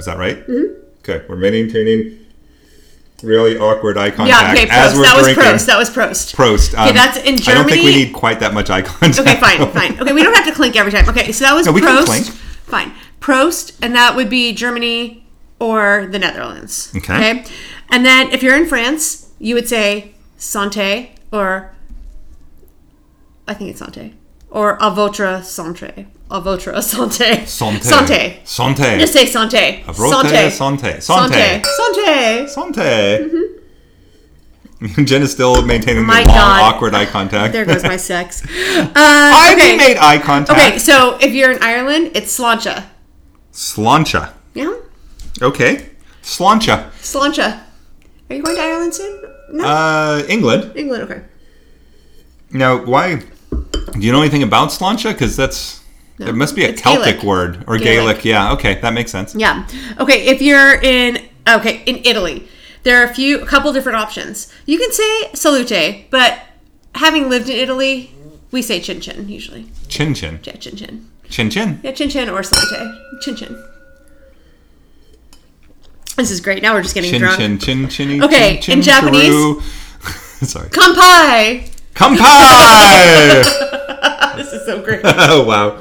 Was 0.00 0.06
that 0.06 0.16
right? 0.16 0.46
Mm-hmm. 0.48 0.80
Okay, 1.00 1.26
we're 1.28 1.36
maintaining 1.36 2.18
really 3.22 3.58
awkward 3.58 3.98
eye 3.98 4.06
Yeah. 4.06 4.10
contact 4.16 4.58
Okay. 4.58 4.66
as 4.70 4.96
we're 4.96 5.02
That 5.02 5.14
was 5.14 5.24
drinking. 5.26 5.44
Prost. 5.44 5.66
That 5.66 5.78
was 5.78 5.90
Prost. 5.90 6.34
Prost. 6.34 6.72
Okay, 6.72 6.88
Um, 6.88 6.94
that's 6.94 7.18
in 7.18 7.36
Germany. 7.36 7.42
I 7.50 7.54
don't 7.54 7.68
think 7.70 7.84
we 7.84 7.94
need 7.94 8.12
quite 8.14 8.40
that 8.40 8.54
much 8.54 8.70
eye 8.70 8.80
contact. 8.80 9.18
Okay, 9.20 9.38
fine, 9.38 9.70
fine. 9.72 10.00
Okay, 10.00 10.14
we 10.14 10.22
don't 10.22 10.32
have 10.34 10.46
to 10.46 10.52
clink 10.54 10.74
every 10.74 10.90
time. 10.90 11.06
Okay, 11.06 11.30
so 11.32 11.44
that 11.44 11.52
was 11.54 11.66
No, 11.66 11.72
we 11.72 11.82
can 11.82 11.94
Prost. 11.98 12.06
clink. 12.06 12.26
Fine. 12.28 12.92
Prost, 13.20 13.76
and 13.82 13.94
that 13.94 14.16
would 14.16 14.30
be 14.30 14.54
Germany 14.54 15.26
or 15.58 16.08
the 16.10 16.18
Netherlands. 16.18 16.90
Okay. 16.96 17.44
And 17.90 18.06
then 18.06 18.30
if 18.32 18.42
you're 18.42 18.56
in 18.56 18.64
France, 18.66 19.28
you 19.38 19.54
would 19.54 19.68
say 19.68 20.14
santé 20.38 21.10
or 21.30 21.72
I 23.46 23.52
think 23.52 23.68
it's 23.68 23.82
santé 23.82 24.14
or 24.50 24.76
à 24.80 24.90
votre 24.90 25.44
santé. 25.44 26.06
À 26.30 26.40
votre 26.40 26.82
santé. 26.82 27.44
Santé. 27.46 27.82
Santé. 27.84 28.40
Santé. 28.44 29.00
Just 29.00 29.12
say 29.12 29.26
santé. 29.26 29.82
Votre 29.86 30.10
santé. 30.10 30.50
Santé. 30.50 31.00
Santé. 31.00 31.62
Santé. 31.64 32.48
Santé. 32.48 33.30
Jen 35.04 35.22
is 35.22 35.30
still 35.30 35.60
maintaining 35.62 36.02
the 36.04 36.06
My 36.06 36.20
long, 36.22 36.34
God. 36.34 36.62
awkward 36.62 36.94
eye 36.94 37.04
contact. 37.04 37.52
There 37.52 37.66
goes 37.66 37.82
my 37.82 37.96
sex. 38.12 38.42
Uh, 38.44 38.92
I 38.96 39.54
okay. 39.54 39.76
made 39.76 39.98
eye 39.98 40.18
contact. 40.18 40.58
Okay, 40.58 40.78
so 40.78 41.18
if 41.20 41.34
you're 41.34 41.52
in 41.52 41.62
Ireland, 41.62 42.12
it's 42.14 42.38
sláinte. 42.38 42.84
Slancha. 43.52 44.32
Yeah? 44.54 44.74
Okay. 45.42 45.90
Slancha. 46.22 46.90
Sláinte. 47.02 47.60
Are 48.30 48.34
you 48.36 48.42
going 48.42 48.56
to 48.56 48.62
Ireland 48.62 48.94
soon? 48.94 49.22
No. 49.52 49.64
Uh, 49.64 50.22
England. 50.28 50.72
England, 50.76 51.02
okay. 51.02 51.22
Now, 52.52 52.82
why? 52.84 53.20
Do 53.92 54.00
you 54.06 54.12
know 54.12 54.20
anything 54.20 54.42
about 54.42 54.70
Sláinte? 54.70 55.04
Because 55.12 55.36
that's 55.36 55.80
it 56.18 56.34
must 56.34 56.54
be 56.54 56.64
a 56.64 56.68
It's 56.68 56.82
Celtic 56.82 57.14
Gaelic. 57.16 57.22
word 57.24 57.64
or 57.66 57.78
Gaelic. 57.78 58.18
Gaelic. 58.18 58.24
Yeah. 58.24 58.52
Okay, 58.52 58.74
that 58.80 58.92
makes 58.92 59.10
sense. 59.10 59.34
Yeah. 59.34 59.66
Okay, 59.98 60.26
if 60.26 60.42
you're 60.42 60.74
in 60.80 61.18
okay, 61.48 61.82
in 61.86 62.00
Italy, 62.04 62.46
there 62.82 63.00
are 63.00 63.04
a 63.10 63.14
few 63.14 63.40
a 63.40 63.46
couple 63.46 63.72
different 63.72 63.96
options. 63.96 64.52
You 64.66 64.78
can 64.78 64.92
say 64.92 65.30
salute, 65.34 66.06
but 66.10 66.38
having 66.94 67.28
lived 67.30 67.48
in 67.48 67.56
Italy, 67.56 68.12
we 68.50 68.60
say 68.62 68.80
chin 68.80 69.00
chin 69.00 69.28
usually. 69.28 69.70
Chin 69.88 70.14
chin. 70.14 70.40
Yeah, 70.44 70.56
chin 70.56 70.76
chin. 70.76 71.08
Chin 71.28 71.48
chin. 71.50 71.80
Yeah, 71.82 71.92
chin 71.92 72.10
chin 72.10 72.28
or 72.28 72.42
salute. 72.42 72.96
Chin 73.22 73.36
chin. 73.36 73.64
This 76.16 76.30
is 76.30 76.40
great. 76.40 76.62
Now 76.62 76.74
we're 76.74 76.82
just 76.82 76.94
getting 76.94 77.10
Chin 77.10 77.20
drunk. 77.22 77.38
chin 77.38 77.58
chin 77.58 77.88
chinny. 77.88 78.20
Okay, 78.22 78.58
chin, 78.60 78.78
in 78.78 78.82
Japanese- 78.82 79.62
Sorry. 80.42 80.68
Kampai! 80.70 81.70
Kampai! 81.94 83.76
This 84.36 84.52
is 84.52 84.64
so 84.64 84.80
great. 84.82 85.00
oh 85.04 85.44
wow. 85.44 85.80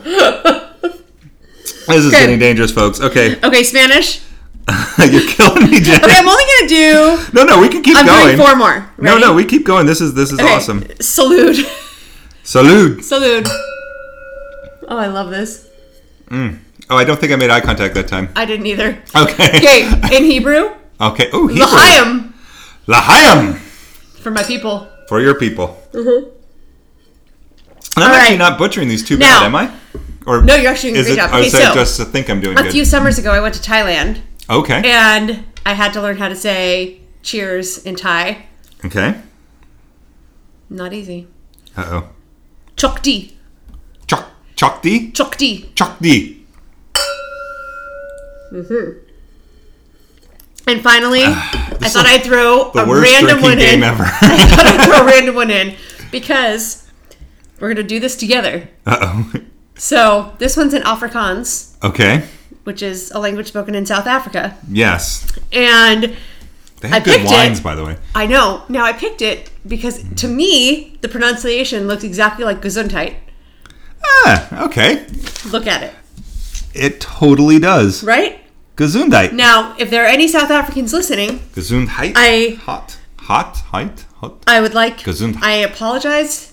This 1.88 2.06
is 2.06 2.08
Okay. 2.14 2.20
getting 2.22 2.40
dangerous, 2.40 2.72
folks. 2.72 3.00
Okay, 3.02 3.38
Okay, 3.44 3.64
Spanish. 3.64 4.22
you're 5.00 5.26
killing 5.28 5.70
me, 5.72 5.80
Jen. 5.80 6.04
Okay, 6.04 6.14
I'm 6.18 6.28
only 6.28 6.44
gonna 6.58 6.70
do. 6.70 7.18
No, 7.34 7.44
no, 7.44 7.60
we 7.60 7.70
can 7.70 7.82
keep 7.82 7.96
I'm 7.98 8.06
going. 8.06 8.36
doing 8.36 8.38
four 8.38 8.56
more. 8.56 8.90
No, 9.00 9.14
Ready? 9.14 9.22
no, 9.22 9.34
we 9.34 9.46
keep 9.46 9.66
going. 9.66 9.86
This 9.88 10.00
is 10.02 10.14
this 10.14 10.32
is 10.32 10.40
Okay, 10.40 10.54
awesome. 10.56 10.84
Salute. 11.00 11.66
Salute. 12.44 13.04
Salute. 13.04 13.48
Oh, 14.88 14.98
I 14.98 15.08
love 15.08 15.30
this. 15.32 15.68
Oh, 16.32 16.98
I 16.98 17.04
don't 17.04 17.20
think 17.20 17.32
I 17.32 17.36
made 17.36 17.50
eye 17.52 17.62
contact 17.62 17.94
that 17.96 18.08
time. 18.08 18.30
I 18.36 18.46
didn't 18.46 18.66
either. 18.68 19.02
Okay. 19.16 19.58
Okay, 19.58 20.18
in 20.18 20.24
Hebrew, 20.26 20.72
Okay. 21.02 21.30
Oh, 21.34 21.48
Hebrew. 21.48 21.66
L'chaim 21.66 22.34
L'chaim 22.88 23.54
for 24.22 24.32
my 24.32 24.44
people. 24.44 24.88
for 25.08 25.20
your 25.22 25.34
people. 25.36 25.78
Mm-hmm. 25.94 26.30
I'm 28.04 28.10
All 28.12 28.16
actually 28.16 28.38
right. 28.38 28.50
not 28.50 28.58
butchering 28.60 28.88
these 28.88 29.04
too 29.08 29.18
Now- 29.18 29.40
bad, 29.42 29.46
am 29.48 29.56
I? 29.56 29.72
Or 30.26 30.42
No, 30.44 30.56
you're 30.56 30.72
actually 30.72 30.92
doing 30.94 30.98
a 30.98 31.00
is 31.00 31.08
great 31.08 31.14
it? 31.14 31.22
job. 31.22 31.30
I 31.34 31.40
Okay, 31.40 31.50
so 31.50 31.74
just 31.74 31.98
to 31.98 32.06
think 32.06 32.30
I'm 32.30 32.40
doing 32.42 32.58
a 32.58 32.64
good. 32.64 32.72
few 32.72 32.86
summers 32.86 33.18
ago, 33.18 33.32
I 33.32 33.40
went 33.40 33.56
to 33.56 33.62
Thailand 33.62 34.20
okay. 34.50 34.82
and 34.86 35.44
I 35.66 35.74
had 35.74 35.92
to 35.94 36.02
learn 36.02 36.18
how 36.18 36.28
to 36.28 36.36
say 36.36 37.00
cheers 37.24 37.80
in 37.80 37.96
Thai. 37.96 38.46
Okay. 38.86 39.16
Not 40.70 40.94
easy. 40.94 41.28
Uh 41.76 41.86
oh. 41.90 42.10
Chokdi. 42.78 43.34
Chok 44.08 44.30
chokdi 44.56 45.12
Chokdi. 45.14 45.74
chokdi. 45.74 46.36
And 50.68 50.84
finally, 50.84 51.24
I 51.24 51.90
thought 51.90 52.06
I'd 52.06 52.24
throw 52.24 52.72
The 52.72 52.84
a 52.84 52.88
worst 52.88 53.12
random 53.12 53.40
drinking 53.40 53.50
one 53.50 53.58
game 53.58 53.78
in. 53.80 53.84
ever. 53.84 54.04
I 54.22 54.46
thought 54.46 54.66
I'd 54.68 54.86
throw 54.88 55.02
a 55.02 55.06
random 55.12 55.36
one 55.36 55.50
in 55.50 55.76
because 56.12 56.79
we're 57.60 57.68
going 57.74 57.76
to 57.78 57.84
do 57.96 58.00
this 58.00 58.16
together. 58.16 58.70
uh 58.86 58.98
oh. 59.02 59.34
So 59.76 60.34
this 60.40 60.58
one's 60.58 60.74
in 60.74 60.82
Afrikaans, 60.84 61.76
Okay. 61.84 62.24
which 62.66 62.82
is 62.82 63.12
a 63.12 63.20
language 63.20 63.48
spoken 63.48 63.76
in 63.76 63.86
South 63.86 64.08
Africa. 64.08 64.58
Yes. 64.70 65.26
And 65.54 66.18
They 66.82 66.88
have 66.90 67.02
I 67.02 67.06
good 67.06 67.20
picked 67.22 67.32
wines, 67.32 67.60
it. 67.60 67.64
by 67.64 67.76
the 67.76 67.86
way. 67.86 67.98
I 68.14 68.26
know, 68.26 68.64
now 68.70 68.84
I 68.84 68.94
picked 68.94 69.22
it 69.22 69.50
because 69.68 70.04
to 70.18 70.28
me, 70.28 70.98
the 71.02 71.08
pronunciation 71.08 71.88
looks 71.88 72.04
exactly 72.04 72.44
like 72.46 72.62
Gesundheit. 72.62 73.16
Ah, 74.04 74.66
okay. 74.66 75.06
Look 75.52 75.68
at 75.68 75.84
it, 75.84 75.94
It 76.74 77.02
totally 77.02 77.60
does. 77.60 78.04
right? 78.04 78.40
Gesundheit. 78.78 79.34
Now, 79.34 79.76
if 79.78 79.90
there 79.90 80.04
are 80.04 80.08
any 80.08 80.28
South 80.28 80.52
Africans 80.52 80.94
listening, 80.94 81.40
Gesundheit. 81.54 82.14
I- 82.16 82.58
hot. 82.66 82.98
Hot. 83.18 83.58
Height. 83.72 84.06
Hot. 84.22 84.44
I 84.48 84.60
would 84.62 84.74
like. 84.74 84.98
Gesundheit. 85.00 85.44
I 85.44 85.54
apologize 85.56 86.49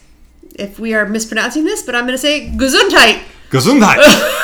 if 0.59 0.79
we 0.79 0.95
are 0.95 1.07
mispronouncing 1.07 1.65
this, 1.65 1.83
but 1.83 1.95
I'm 1.95 2.05
going 2.05 2.15
to 2.15 2.19
say 2.19 2.51
Gesundheit. 2.51 3.23
Gesundheit. 3.51 3.99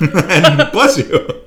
and 0.28 0.72
bless 0.72 0.98
you. 0.98 1.42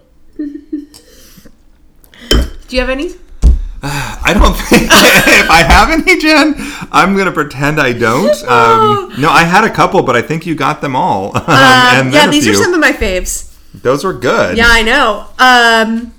Do 2.67 2.75
you 2.75 2.81
have 2.81 2.89
any? 2.89 3.11
I 3.83 4.33
don't 4.33 4.53
think 4.55 4.83
if 4.91 5.49
I 5.49 5.63
have 5.63 5.89
any, 5.91 6.19
Jen, 6.19 6.55
I'm 6.91 7.15
gonna 7.15 7.31
pretend 7.31 7.79
I 7.79 7.93
don't. 7.93 8.33
Um, 8.43 9.13
no, 9.21 9.29
I 9.29 9.43
had 9.43 9.63
a 9.63 9.69
couple, 9.69 10.01
but 10.03 10.15
I 10.15 10.21
think 10.21 10.45
you 10.45 10.55
got 10.55 10.81
them 10.81 10.95
all. 10.95 11.37
Um, 11.37 11.43
and 11.47 12.07
Um, 12.07 12.13
yeah, 12.13 12.27
these 12.27 12.47
are 12.47 12.55
some 12.55 12.73
of 12.73 12.79
my 12.79 12.91
faves. 12.91 13.53
Those 13.73 14.03
were 14.03 14.13
good. 14.13 14.57
Yeah, 14.57 14.67
I 14.67 14.81
know. 14.81 15.27
Um, 15.37 16.13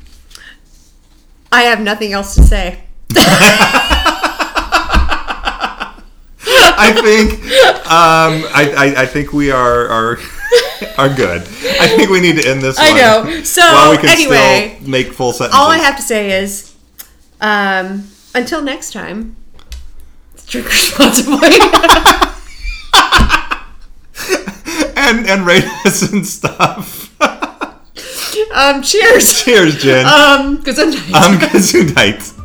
I 1.50 1.62
have 1.62 1.80
nothing 1.80 2.12
else 2.12 2.34
to 2.36 2.42
say. 2.42 2.80
I 6.80 6.92
think 6.92 7.32
um, 7.90 8.44
I, 8.54 8.72
I, 8.76 9.02
I 9.02 9.06
think 9.06 9.32
we 9.32 9.50
are 9.50 9.88
are 9.88 10.18
are 10.98 11.08
good. 11.14 11.42
I 11.42 11.88
think 11.88 12.08
we 12.10 12.20
need 12.20 12.36
to 12.36 12.48
end 12.48 12.62
this. 12.62 12.76
I 12.78 12.92
know. 12.92 13.42
So, 13.42 13.62
while 13.62 13.90
we 13.90 13.96
can 13.96 14.10
anyway, 14.10 14.76
still 14.78 14.88
make 14.88 15.12
full 15.12 15.32
sentences. 15.32 15.58
All 15.58 15.70
I 15.70 15.78
have 15.78 15.96
to 15.96 16.02
say 16.02 16.40
is, 16.40 16.74
um, 17.40 18.08
until 18.34 18.62
next 18.62 18.92
time, 18.92 19.34
drink 20.46 20.68
responsibly. 20.68 21.48
and 24.96 25.26
and 25.28 25.46
rate 25.46 25.64
us 25.84 26.02
and 26.12 26.24
stuff. 26.24 27.20
um, 28.54 28.82
cheers. 28.82 29.42
Cheers, 29.42 29.82
Jen. 29.82 30.06
Um, 30.06 30.62
gesundheit. 30.62 31.12
um, 31.14 31.38
Gesundheit. 31.40 32.37